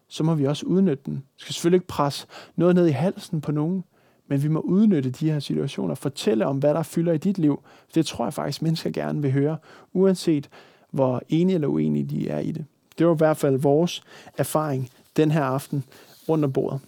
så 0.07 0.23
må 0.23 0.35
vi 0.35 0.45
også 0.45 0.65
udnytte 0.65 1.03
den. 1.05 1.13
Vi 1.13 1.41
skal 1.41 1.53
selvfølgelig 1.53 1.77
ikke 1.77 1.87
presse 1.87 2.27
noget 2.55 2.75
ned 2.75 2.87
i 2.87 2.91
halsen 2.91 3.41
på 3.41 3.51
nogen, 3.51 3.83
men 4.27 4.43
vi 4.43 4.47
må 4.47 4.59
udnytte 4.59 5.09
de 5.09 5.31
her 5.31 5.39
situationer, 5.39 5.95
fortælle 5.95 6.45
om, 6.45 6.57
hvad 6.57 6.73
der 6.73 6.83
fylder 6.83 7.13
i 7.13 7.17
dit 7.17 7.37
liv. 7.37 7.63
Det 7.95 8.05
tror 8.05 8.25
jeg 8.25 8.33
faktisk, 8.33 8.61
mennesker 8.61 8.89
gerne 8.89 9.21
vil 9.21 9.31
høre, 9.31 9.57
uanset 9.93 10.49
hvor 10.91 11.21
enige 11.29 11.55
eller 11.55 11.67
uenige 11.67 12.05
de 12.05 12.29
er 12.29 12.39
i 12.39 12.51
det. 12.51 12.65
Det 12.97 13.07
var 13.07 13.13
i 13.13 13.17
hvert 13.17 13.37
fald 13.37 13.57
vores 13.57 14.03
erfaring 14.37 14.89
den 15.17 15.31
her 15.31 15.43
aften 15.43 15.83
rundt 16.29 16.45
om 16.45 16.53
bordet. 16.53 16.79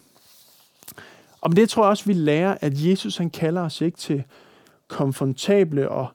Og 1.41 1.55
det 1.55 1.69
tror 1.69 1.83
jeg 1.83 1.89
også, 1.89 2.05
vi 2.05 2.13
lærer, 2.13 2.57
at 2.61 2.85
Jesus 2.85 3.17
han 3.17 3.29
kalder 3.29 3.61
os 3.61 3.81
ikke 3.81 3.97
til 3.97 4.23
komfortable 4.87 5.89
og, 5.89 6.07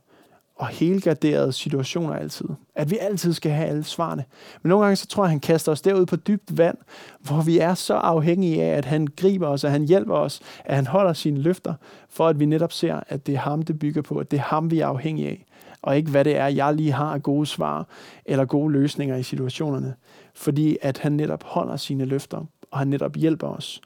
og 0.60 0.68
helgarderede 0.68 1.52
situationer 1.52 2.14
altid. 2.14 2.46
At 2.74 2.90
vi 2.90 2.98
altid 3.00 3.32
skal 3.32 3.52
have 3.52 3.68
alle 3.68 3.84
svarene. 3.84 4.24
Men 4.62 4.68
nogle 4.68 4.84
gange 4.84 4.96
så 4.96 5.06
tror 5.06 5.24
jeg, 5.24 5.30
han 5.30 5.40
kaster 5.40 5.72
os 5.72 5.82
derud 5.82 6.06
på 6.06 6.16
dybt 6.16 6.58
vand, 6.58 6.76
hvor 7.20 7.42
vi 7.42 7.58
er 7.58 7.74
så 7.74 7.94
afhængige 7.94 8.62
af, 8.62 8.76
at 8.76 8.84
han 8.84 9.08
griber 9.16 9.46
os, 9.46 9.64
at 9.64 9.70
han 9.70 9.84
hjælper 9.84 10.14
os, 10.14 10.40
at 10.64 10.76
han 10.76 10.86
holder 10.86 11.12
sine 11.12 11.40
løfter, 11.40 11.74
for 12.08 12.28
at 12.28 12.40
vi 12.40 12.44
netop 12.46 12.72
ser, 12.72 13.00
at 13.08 13.26
det 13.26 13.34
er 13.34 13.38
ham, 13.38 13.62
det 13.62 13.78
bygger 13.78 14.02
på, 14.02 14.18
at 14.18 14.30
det 14.30 14.36
er 14.36 14.42
ham, 14.42 14.70
vi 14.70 14.80
er 14.80 14.86
afhængige 14.86 15.28
af, 15.28 15.46
og 15.82 15.96
ikke 15.96 16.10
hvad 16.10 16.24
det 16.24 16.36
er, 16.36 16.46
jeg 16.46 16.74
lige 16.74 16.92
har 16.92 17.18
gode 17.18 17.46
svar 17.46 17.86
eller 18.24 18.44
gode 18.44 18.72
løsninger 18.72 19.16
i 19.16 19.22
situationerne. 19.22 19.94
Fordi 20.34 20.76
at 20.82 20.98
han 20.98 21.12
netop 21.12 21.42
holder 21.42 21.76
sine 21.76 22.04
løfter, 22.04 22.46
og 22.70 22.78
han 22.78 22.88
netop 22.88 23.16
hjælper 23.16 23.48
os. 23.48 23.80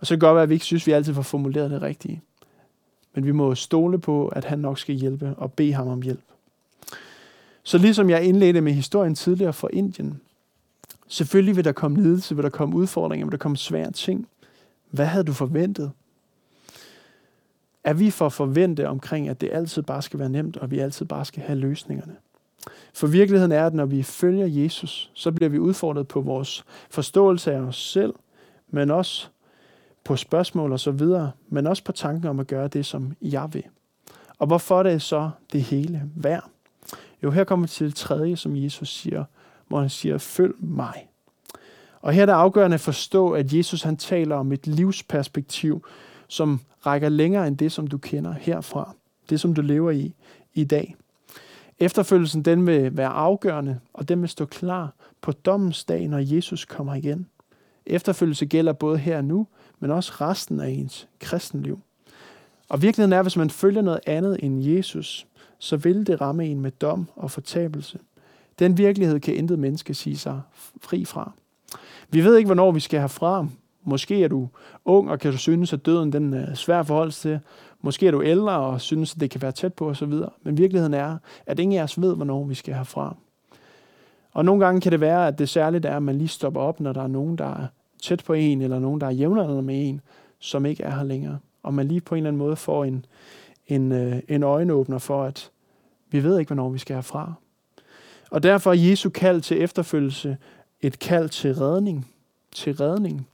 Og 0.00 0.06
så 0.06 0.14
kan 0.14 0.16
det 0.16 0.20
godt 0.20 0.34
være, 0.34 0.42
at 0.42 0.48
vi 0.48 0.54
ikke 0.54 0.66
synes, 0.66 0.82
at 0.82 0.86
vi 0.86 0.92
altid 0.92 1.14
får 1.14 1.22
formuleret 1.22 1.70
det 1.70 1.82
rigtige. 1.82 2.22
Men 3.14 3.26
vi 3.26 3.32
må 3.32 3.54
stole 3.54 3.98
på, 3.98 4.28
at 4.28 4.44
han 4.44 4.58
nok 4.58 4.78
skal 4.78 4.94
hjælpe 4.94 5.34
og 5.36 5.52
bede 5.52 5.72
ham 5.72 5.88
om 5.88 6.02
hjælp. 6.02 6.24
Så 7.62 7.78
ligesom 7.78 8.10
jeg 8.10 8.24
indledte 8.24 8.60
med 8.60 8.72
historien 8.72 9.14
tidligere 9.14 9.52
for 9.52 9.70
Indien, 9.72 10.20
selvfølgelig 11.08 11.56
vil 11.56 11.64
der 11.64 11.72
komme 11.72 12.02
lidelse, 12.02 12.34
vil 12.34 12.42
der 12.42 12.50
komme 12.50 12.76
udfordringer, 12.76 13.26
vil 13.26 13.32
der 13.32 13.38
komme 13.38 13.56
svære 13.56 13.90
ting. 13.90 14.28
Hvad 14.90 15.06
havde 15.06 15.24
du 15.24 15.32
forventet? 15.32 15.90
Er 17.84 17.92
vi 17.92 18.10
for 18.10 18.28
forvente 18.28 18.88
omkring, 18.88 19.28
at 19.28 19.40
det 19.40 19.50
altid 19.52 19.82
bare 19.82 20.02
skal 20.02 20.18
være 20.18 20.28
nemt, 20.28 20.56
og 20.56 20.70
vi 20.70 20.78
altid 20.78 21.06
bare 21.06 21.24
skal 21.24 21.42
have 21.42 21.58
løsningerne? 21.58 22.16
For 22.94 23.06
virkeligheden 23.06 23.52
er, 23.52 23.66
at 23.66 23.74
når 23.74 23.86
vi 23.86 24.02
følger 24.02 24.46
Jesus, 24.46 25.10
så 25.14 25.32
bliver 25.32 25.48
vi 25.48 25.58
udfordret 25.58 26.08
på 26.08 26.20
vores 26.20 26.64
forståelse 26.90 27.52
af 27.52 27.60
os 27.60 27.76
selv, 27.76 28.14
men 28.70 28.90
også 28.90 29.28
på 30.08 30.16
spørgsmål 30.16 30.72
og 30.72 30.80
så 30.80 30.90
videre, 30.90 31.30
men 31.48 31.66
også 31.66 31.84
på 31.84 31.92
tanken 31.92 32.28
om 32.28 32.40
at 32.40 32.46
gøre 32.46 32.68
det, 32.68 32.86
som 32.86 33.16
jeg 33.22 33.48
vil. 33.52 33.62
Og 34.38 34.46
hvorfor 34.46 34.82
det 34.82 34.92
er 34.92 34.98
så 34.98 35.30
det 35.52 35.62
hele 35.62 36.02
værd? 36.14 36.44
Jo, 37.22 37.30
her 37.30 37.44
kommer 37.44 37.66
vi 37.66 37.68
til 37.68 37.86
det 37.86 37.94
tredje, 37.94 38.36
som 38.36 38.56
Jesus 38.56 38.88
siger, 38.88 39.24
hvor 39.66 39.80
han 39.80 39.90
siger, 39.90 40.18
følg 40.18 40.54
mig. 40.58 41.08
Og 42.00 42.12
her 42.12 42.22
er 42.22 42.26
det 42.26 42.32
afgørende 42.32 42.74
at 42.74 42.80
forstå, 42.80 43.30
at 43.30 43.52
Jesus 43.52 43.82
han 43.82 43.96
taler 43.96 44.36
om 44.36 44.52
et 44.52 44.66
livsperspektiv, 44.66 45.86
som 46.28 46.60
rækker 46.86 47.08
længere 47.08 47.48
end 47.48 47.56
det, 47.56 47.72
som 47.72 47.86
du 47.86 47.98
kender 47.98 48.32
herfra. 48.32 48.94
Det, 49.30 49.40
som 49.40 49.54
du 49.54 49.60
lever 49.60 49.90
i 49.90 50.14
i 50.54 50.64
dag. 50.64 50.96
Efterfølgelsen 51.78 52.42
den 52.42 52.66
vil 52.66 52.96
være 52.96 53.08
afgørende, 53.08 53.80
og 53.92 54.08
den 54.08 54.20
vil 54.20 54.28
stå 54.28 54.44
klar 54.44 54.92
på 55.20 55.32
dommens 55.32 55.84
dag, 55.84 56.08
når 56.08 56.18
Jesus 56.18 56.64
kommer 56.64 56.94
igen. 56.94 57.26
Efterfølgelse 57.86 58.46
gælder 58.46 58.72
både 58.72 58.98
her 58.98 59.16
og 59.16 59.24
nu, 59.24 59.46
men 59.80 59.90
også 59.90 60.12
resten 60.20 60.60
af 60.60 60.68
ens 60.68 61.08
kristenliv. 61.20 61.80
Og 62.68 62.82
virkeligheden 62.82 63.12
er, 63.12 63.18
at 63.18 63.24
hvis 63.24 63.36
man 63.36 63.50
følger 63.50 63.82
noget 63.82 64.00
andet 64.06 64.36
end 64.42 64.62
Jesus, 64.62 65.26
så 65.58 65.76
vil 65.76 66.06
det 66.06 66.20
ramme 66.20 66.46
en 66.46 66.60
med 66.60 66.70
dom 66.70 67.08
og 67.16 67.30
fortabelse. 67.30 67.98
Den 68.58 68.78
virkelighed 68.78 69.20
kan 69.20 69.34
intet 69.34 69.58
menneske 69.58 69.94
sige 69.94 70.18
sig 70.18 70.40
fri 70.80 71.04
fra. 71.04 71.32
Vi 72.10 72.24
ved 72.24 72.36
ikke, 72.36 72.48
hvornår 72.48 72.72
vi 72.72 72.80
skal 72.80 73.00
herfra. 73.00 73.46
Måske 73.84 74.24
er 74.24 74.28
du 74.28 74.48
ung, 74.84 75.10
og 75.10 75.18
kan 75.18 75.32
du 75.32 75.38
synes, 75.38 75.72
at 75.72 75.86
døden 75.86 76.12
den 76.12 76.34
er 76.34 76.54
svær 76.54 76.82
forhold 76.82 77.12
til. 77.12 77.40
Måske 77.80 78.06
er 78.06 78.10
du 78.10 78.22
ældre, 78.22 78.58
og 78.58 78.80
synes, 78.80 79.14
at 79.14 79.20
det 79.20 79.30
kan 79.30 79.42
være 79.42 79.52
tæt 79.52 79.74
på 79.74 79.88
osv. 79.88 80.12
Men 80.42 80.58
virkeligheden 80.58 80.94
er, 80.94 81.18
at 81.46 81.58
ingen 81.58 81.78
af 81.78 81.82
os 81.82 82.00
ved, 82.00 82.16
hvornår 82.16 82.44
vi 82.44 82.54
skal 82.54 82.74
herfra. 82.74 83.16
Og 84.32 84.44
nogle 84.44 84.64
gange 84.64 84.80
kan 84.80 84.92
det 84.92 85.00
være, 85.00 85.26
at 85.26 85.38
det 85.38 85.48
særligt 85.48 85.84
er, 85.84 85.96
at 85.96 86.02
man 86.02 86.18
lige 86.18 86.28
stopper 86.28 86.60
op, 86.60 86.80
når 86.80 86.92
der 86.92 87.02
er 87.02 87.06
nogen, 87.06 87.38
der 87.38 87.44
er 87.44 87.66
tæt 88.02 88.22
på 88.24 88.32
en, 88.32 88.62
eller 88.62 88.78
nogen, 88.78 89.00
der 89.00 89.06
er 89.06 89.10
jævnaldrende 89.10 89.62
med 89.62 89.88
en, 89.88 90.00
som 90.38 90.66
ikke 90.66 90.82
er 90.82 90.96
her 90.96 91.04
længere. 91.04 91.38
Og 91.62 91.74
man 91.74 91.88
lige 91.88 92.00
på 92.00 92.14
en 92.14 92.18
eller 92.18 92.28
anden 92.28 92.38
måde 92.38 92.56
får 92.56 92.84
en, 92.84 93.04
en, 93.66 93.92
øh, 93.92 94.20
en 94.28 94.42
øjenåbner 94.42 94.98
for, 94.98 95.24
at 95.24 95.50
vi 96.10 96.24
ved 96.24 96.38
ikke, 96.38 96.48
hvornår 96.48 96.68
vi 96.68 96.78
skal 96.78 96.94
herfra. 96.94 97.32
Og 98.30 98.42
derfor 98.42 98.70
er 98.70 98.74
Jesu 98.74 99.10
kald 99.10 99.40
til 99.40 99.62
efterfølgelse 99.62 100.36
et 100.80 100.98
kald 100.98 101.28
til 101.28 101.54
redning. 101.54 102.10
Til 102.52 102.76
redning. 102.76 103.28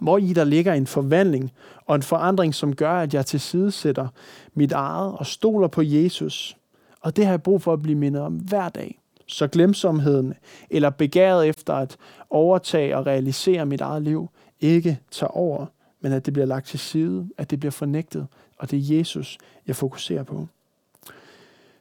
Hvor 0.00 0.18
i 0.18 0.32
der 0.32 0.44
ligger 0.44 0.72
en 0.72 0.86
forvandling 0.86 1.52
og 1.86 1.96
en 1.96 2.02
forandring, 2.02 2.54
som 2.54 2.74
gør, 2.74 2.92
at 2.92 3.14
jeg 3.14 3.26
tilsidesætter 3.26 4.08
mit 4.54 4.72
eget 4.72 5.12
og 5.12 5.26
stoler 5.26 5.68
på 5.68 5.82
Jesus. 5.82 6.56
Og 7.00 7.16
det 7.16 7.24
har 7.24 7.32
jeg 7.32 7.42
brug 7.42 7.62
for 7.62 7.72
at 7.72 7.82
blive 7.82 7.98
mindet 7.98 8.22
om 8.22 8.34
hver 8.34 8.68
dag 8.68 8.98
så 9.26 9.46
glemsomheden 9.46 10.34
eller 10.70 10.90
begæret 10.90 11.48
efter 11.48 11.74
at 11.74 11.96
overtage 12.30 12.96
og 12.96 13.06
realisere 13.06 13.66
mit 13.66 13.80
eget 13.80 14.02
liv 14.02 14.30
ikke 14.60 14.98
tager 15.10 15.30
over, 15.30 15.66
men 16.00 16.12
at 16.12 16.26
det 16.26 16.32
bliver 16.32 16.46
lagt 16.46 16.66
til 16.66 16.78
side, 16.78 17.28
at 17.38 17.50
det 17.50 17.60
bliver 17.60 17.72
fornægtet, 17.72 18.26
og 18.58 18.70
det 18.70 18.78
er 18.78 18.96
Jesus, 18.98 19.38
jeg 19.66 19.76
fokuserer 19.76 20.22
på. 20.22 20.46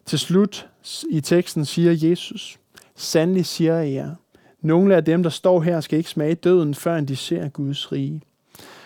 Til 0.06 0.20
slut 0.20 0.70
i 1.10 1.22
teksten 1.22 1.66
siger 1.66 2.10
Jesus, 2.10 2.60
Sandelig 2.96 3.46
siger 3.46 3.76
jeg 3.76 3.94
jer, 3.94 4.16
nogle 4.62 4.96
af 4.96 5.06
dem, 5.06 5.24
der 5.24 5.30
står 5.30 5.62
her, 5.62 5.82
skal 5.82 5.98
ikke 5.98 6.10
smage 6.10 6.36
døden, 6.36 6.74
før 6.76 7.00
de 7.00 7.16
ser 7.16 7.50
Guds 7.50 7.92
rige. 7.92 8.22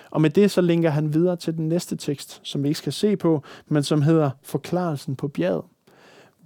Og 0.10 0.22
med 0.22 0.30
det 0.30 0.52
så 0.52 0.62
linker 0.62 0.90
han 0.90 1.14
videre 1.14 1.36
til 1.36 1.58
den 1.58 1.70
næste 1.70 1.96
tekst, 1.96 2.40
som 2.44 2.64
vi 2.64 2.68
ikke 2.68 2.78
skal 2.78 2.94
se 2.94 3.18
på, 3.18 3.44
men 3.68 3.84
som 3.84 4.02
hedder 4.02 4.30
Forklarelsen 4.44 5.16
på 5.16 5.28
bjerget 5.28 5.64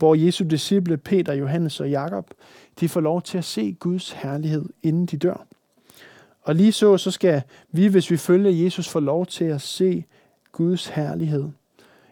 hvor 0.01 0.15
Jesu 0.15 0.43
disciple 0.43 0.97
Peter, 0.97 1.33
Johannes 1.33 1.79
og 1.79 1.89
Jakob, 1.89 2.33
de 2.79 2.89
får 2.89 3.01
lov 3.01 3.21
til 3.21 3.37
at 3.37 3.45
se 3.45 3.73
Guds 3.73 4.11
herlighed, 4.11 4.65
inden 4.83 5.05
de 5.05 5.17
dør. 5.17 5.45
Og 6.41 6.55
lige 6.55 6.71
så, 6.71 6.97
så 6.97 7.11
skal 7.11 7.41
vi, 7.71 7.87
hvis 7.87 8.11
vi 8.11 8.17
følger 8.17 8.51
Jesus, 8.51 8.89
få 8.89 8.99
lov 8.99 9.25
til 9.25 9.45
at 9.45 9.61
se 9.61 10.05
Guds 10.51 10.87
herlighed 10.87 11.49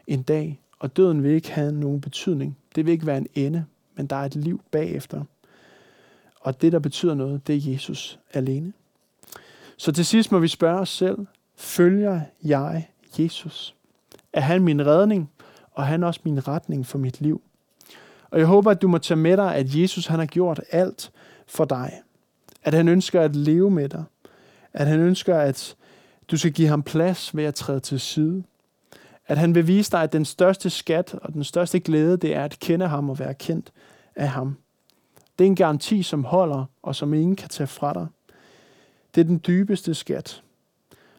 en 0.08 0.22
dag. 0.22 0.60
Og 0.80 0.98
døden 0.98 1.24
vil 1.24 1.32
ikke 1.32 1.52
have 1.52 1.72
nogen 1.72 2.02
betydning. 2.02 2.58
Det 2.76 2.86
vil 2.86 2.92
ikke 2.92 3.06
være 3.06 3.18
en 3.18 3.28
ende, 3.36 3.66
men 3.96 4.08
der 4.08 4.16
er 4.16 4.26
et 4.26 4.36
liv 4.36 4.62
bagefter. 4.72 5.24
Og 6.42 6.62
det, 6.62 6.72
der 6.72 6.80
betyder 6.80 7.14
noget, 7.14 7.48
det 7.48 7.56
er 7.56 7.72
Jesus 7.72 8.20
alene. 8.34 8.74
Så 9.78 9.92
til 9.92 10.06
sidst 10.06 10.32
må 10.32 10.40
vi 10.40 10.48
spørge 10.48 10.80
os 10.80 10.90
selv, 10.90 11.18
følger 11.56 12.22
jeg 12.44 12.90
Jesus? 13.20 13.76
Er 14.34 14.42
han 14.42 14.64
min 14.64 14.86
redning, 14.86 15.32
og 15.72 15.84
er 15.84 15.88
han 15.88 16.04
også 16.04 16.20
min 16.24 16.48
retning 16.48 16.86
for 16.86 16.98
mit 16.98 17.22
liv? 17.22 17.42
Og 18.32 18.40
jeg 18.40 18.48
håber, 18.48 18.72
at 18.72 18.82
du 18.82 18.88
må 18.88 18.98
tage 18.98 19.18
med 19.18 19.38
dig, 19.38 19.56
at 19.56 19.76
Jesus 19.76 20.08
han 20.08 20.20
har 20.20 20.26
gjort 20.26 20.62
alt 20.72 21.12
for 21.48 21.66
dig. 21.66 21.94
At 22.64 22.74
han 22.74 22.88
ønsker 22.88 23.22
at 23.22 23.36
leve 23.36 23.72
med 23.72 23.90
dig. 23.90 24.04
At 24.74 24.88
han 24.88 25.00
ønsker, 25.00 25.38
at 25.38 25.76
du 26.32 26.38
skal 26.38 26.52
give 26.52 26.68
ham 26.68 26.84
plads 26.84 27.36
ved 27.36 27.44
at 27.44 27.56
træde 27.56 27.80
til 27.80 28.00
side. 28.00 28.44
At 29.28 29.38
han 29.38 29.56
vil 29.56 29.68
vise 29.68 29.92
dig, 29.92 30.04
at 30.04 30.14
den 30.14 30.26
største 30.26 30.70
skat 30.70 31.14
og 31.14 31.34
den 31.34 31.44
største 31.44 31.80
glæde, 31.80 32.18
det 32.18 32.36
er 32.36 32.44
at 32.44 32.60
kende 32.60 32.88
ham 32.88 33.10
og 33.10 33.20
være 33.20 33.34
kendt 33.34 33.72
af 34.16 34.30
ham. 34.30 34.58
Det 35.40 35.46
er 35.46 35.48
en 35.48 35.56
garanti, 35.56 36.04
som 36.04 36.24
holder, 36.24 36.66
og 36.84 36.96
som 36.96 37.14
ingen 37.14 37.36
kan 37.36 37.50
tage 37.50 37.68
fra 37.68 37.94
dig. 37.94 38.08
Det 39.16 39.22
er 39.22 39.26
den 39.26 39.42
dybeste 39.48 39.94
skat. 39.94 40.44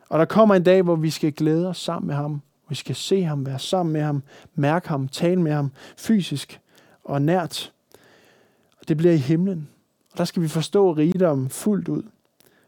Og 0.08 0.18
der 0.18 0.24
kommer 0.24 0.54
en 0.54 0.62
dag, 0.62 0.82
hvor 0.82 0.96
vi 0.96 1.10
skal 1.10 1.32
glæde 1.32 1.68
os 1.68 1.78
sammen 1.78 2.06
med 2.06 2.14
ham. 2.14 2.42
Vi 2.68 2.74
skal 2.74 2.94
se 2.94 3.22
ham, 3.22 3.46
være 3.46 3.58
sammen 3.58 3.92
med 3.92 4.00
ham, 4.00 4.22
mærke 4.54 4.88
ham, 4.88 5.08
tale 5.08 5.42
med 5.42 5.52
ham 5.52 5.72
fysisk 5.96 6.60
og 7.10 7.22
nært. 7.22 7.72
Og 8.80 8.88
det 8.88 8.96
bliver 8.96 9.12
i 9.12 9.16
himlen. 9.16 9.68
Og 10.12 10.18
der 10.18 10.24
skal 10.24 10.42
vi 10.42 10.48
forstå 10.48 10.92
rigdom 10.92 11.48
fuldt 11.48 11.88
ud, 11.88 12.02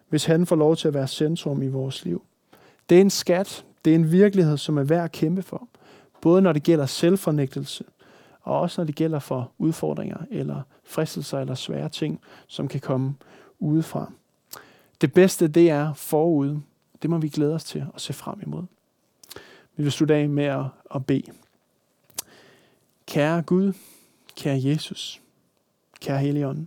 hvis 0.09 0.24
han 0.24 0.46
får 0.46 0.57
lov 0.57 0.76
til 0.76 0.88
at 0.88 0.94
være 0.94 1.09
centrum 1.09 1.62
i 1.62 1.68
vores 1.68 2.05
liv. 2.05 2.22
Det 2.88 2.96
er 2.96 3.00
en 3.00 3.11
skat, 3.11 3.64
det 3.85 3.90
er 3.90 3.94
en 3.94 4.12
virkelighed, 4.12 4.57
som 4.57 4.78
er 4.78 4.83
værd 4.83 5.05
at 5.05 5.12
kæmpe 5.12 5.42
for. 5.42 5.68
Både 6.20 6.42
når 6.42 6.52
det 6.52 6.62
gælder 6.62 6.87
selvfornægtelse, 6.87 7.85
og 8.42 8.61
også 8.61 8.81
når 8.81 8.87
det 8.87 8.94
gælder 8.94 9.18
for 9.18 9.52
udfordringer 9.59 10.18
eller 10.31 10.62
fristelser 10.85 11.38
eller 11.38 11.55
svære 11.55 11.88
ting, 11.88 12.20
som 12.46 12.68
kan 12.68 12.81
komme 12.81 13.14
udefra. 13.59 14.12
Det 15.00 15.12
bedste, 15.12 15.48
det 15.48 15.70
er 15.70 15.92
forud. 15.92 16.61
Det 17.02 17.11
må 17.11 17.18
vi 17.18 17.28
glæde 17.28 17.55
os 17.55 17.64
til 17.64 17.87
at 17.94 18.00
se 18.00 18.12
frem 18.12 18.40
imod. 18.42 18.62
Vi 19.76 19.83
vil 19.83 19.92
slutte 19.92 20.14
af 20.14 20.28
med 20.28 20.44
at, 20.44 20.64
at 20.94 21.07
bede. 21.07 21.33
Kære 23.07 23.42
Gud, 23.42 23.72
kære 24.37 24.61
Jesus, 24.64 25.23
kære 26.01 26.18
Helligånd. 26.18 26.66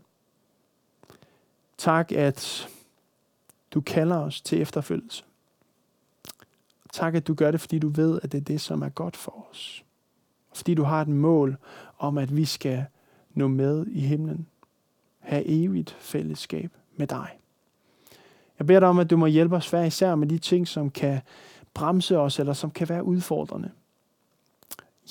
Tak, 1.78 2.12
at 2.12 2.70
du 3.72 3.82
kalder 3.82 4.18
os 4.18 4.42
til 4.42 4.62
efterfølgelse. 4.62 5.24
Tak, 6.94 7.16
at 7.16 7.28
du 7.28 7.34
gør 7.34 7.52
det, 7.52 7.62
fordi 7.62 7.80
du 7.80 7.90
ved, 7.90 8.20
at 8.24 8.32
det 8.32 8.38
er 8.38 8.42
det, 8.42 8.62
som 8.62 8.82
er 8.82 8.90
godt 8.90 9.18
for 9.18 9.48
os. 9.52 9.84
Fordi 10.54 10.74
du 10.74 10.84
har 10.84 11.02
et 11.02 11.08
mål 11.08 11.58
om, 11.98 12.18
at 12.18 12.36
vi 12.36 12.46
skal 12.46 12.86
nå 13.34 13.48
med 13.48 13.86
i 13.88 14.00
himlen. 14.00 14.48
Have 15.20 15.46
evigt 15.46 15.98
fællesskab 16.00 16.72
med 16.96 17.08
dig. 17.08 17.40
Jeg 18.60 18.68
beder 18.68 18.80
dig 18.80 18.90
om, 18.90 19.00
at 19.00 19.10
du 19.10 19.18
må 19.18 19.26
hjælpe 19.26 19.56
os 19.56 19.70
hver 19.70 19.84
især 19.84 20.16
med 20.16 20.28
de 20.28 20.38
ting, 20.38 20.68
som 20.68 20.90
kan 20.90 21.22
bremse 21.74 22.18
os, 22.18 22.40
eller 22.40 22.54
som 22.54 22.72
kan 22.72 22.90
være 22.90 23.04
udfordrende. 23.04 23.72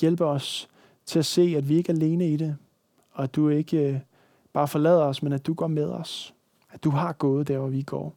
Hjælp 0.01 0.21
os 0.21 0.69
til 1.05 1.19
at 1.19 1.25
se, 1.25 1.53
at 1.57 1.69
vi 1.69 1.75
ikke 1.77 1.91
er 1.91 1.95
alene 1.95 2.29
i 2.29 2.37
det, 2.37 2.57
og 3.11 3.23
at 3.23 3.35
du 3.35 3.49
ikke 3.49 3.77
øh, 3.77 3.99
bare 4.53 4.67
forlader 4.67 5.03
os, 5.03 5.23
men 5.23 5.33
at 5.33 5.47
du 5.47 5.53
går 5.53 5.67
med 5.67 5.85
os. 5.85 6.33
At 6.71 6.83
du 6.83 6.89
har 6.89 7.13
gået 7.13 7.47
der, 7.47 7.57
hvor 7.57 7.67
vi 7.67 7.81
går. 7.81 8.15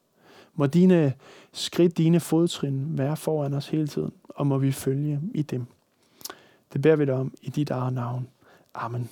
Må 0.55 0.67
dine 0.67 1.15
skridt, 1.53 1.99
dine 1.99 2.21
fodtrin 2.21 2.99
være 2.99 3.17
foran 3.17 3.55
os 3.55 3.69
hele 3.69 3.87
tiden, 3.87 4.13
og 4.29 4.47
må 4.47 4.59
vi 4.59 4.73
følge 4.73 5.21
i 5.35 5.43
dem. 5.43 5.67
Det 6.73 6.83
beder 6.83 6.97
vi 6.97 7.05
dig 7.05 7.15
om 7.15 7.35
i 7.43 7.51
dit 7.51 7.71
eget 7.71 7.93
navn. 7.93 8.29
Amen. 8.75 9.11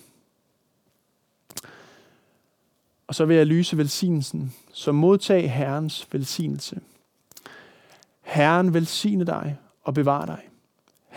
Og 3.07 3.15
så 3.15 3.25
vil 3.25 3.37
jeg 3.37 3.47
lyse 3.47 3.77
velsignelsen, 3.77 4.55
så 4.73 4.93
modtag 4.93 5.53
Herrens 5.53 6.09
velsignelse. 6.13 6.81
Herren 8.21 8.75
velsigne 8.75 9.25
dig 9.25 9.59
og 9.83 9.95
bevare 9.95 10.27
dig. 10.27 10.49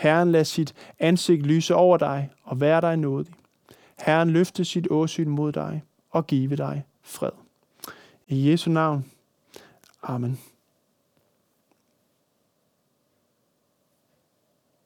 Herren 0.00 0.32
lad 0.32 0.44
sit 0.44 0.74
ansigt 0.98 1.46
lyse 1.46 1.74
over 1.74 1.96
dig 1.96 2.30
og 2.42 2.60
være 2.60 2.80
dig 2.80 2.96
nådig. 2.96 3.32
Herren 3.98 4.30
løfte 4.30 4.64
sit 4.64 4.86
åsyn 4.90 5.28
mod 5.28 5.52
dig 5.52 5.82
og 6.10 6.26
give 6.26 6.56
dig 6.56 6.84
fred. 7.02 7.30
I 8.28 8.50
Jesu 8.50 8.70
navn. 8.70 9.04
Amen. 10.02 10.38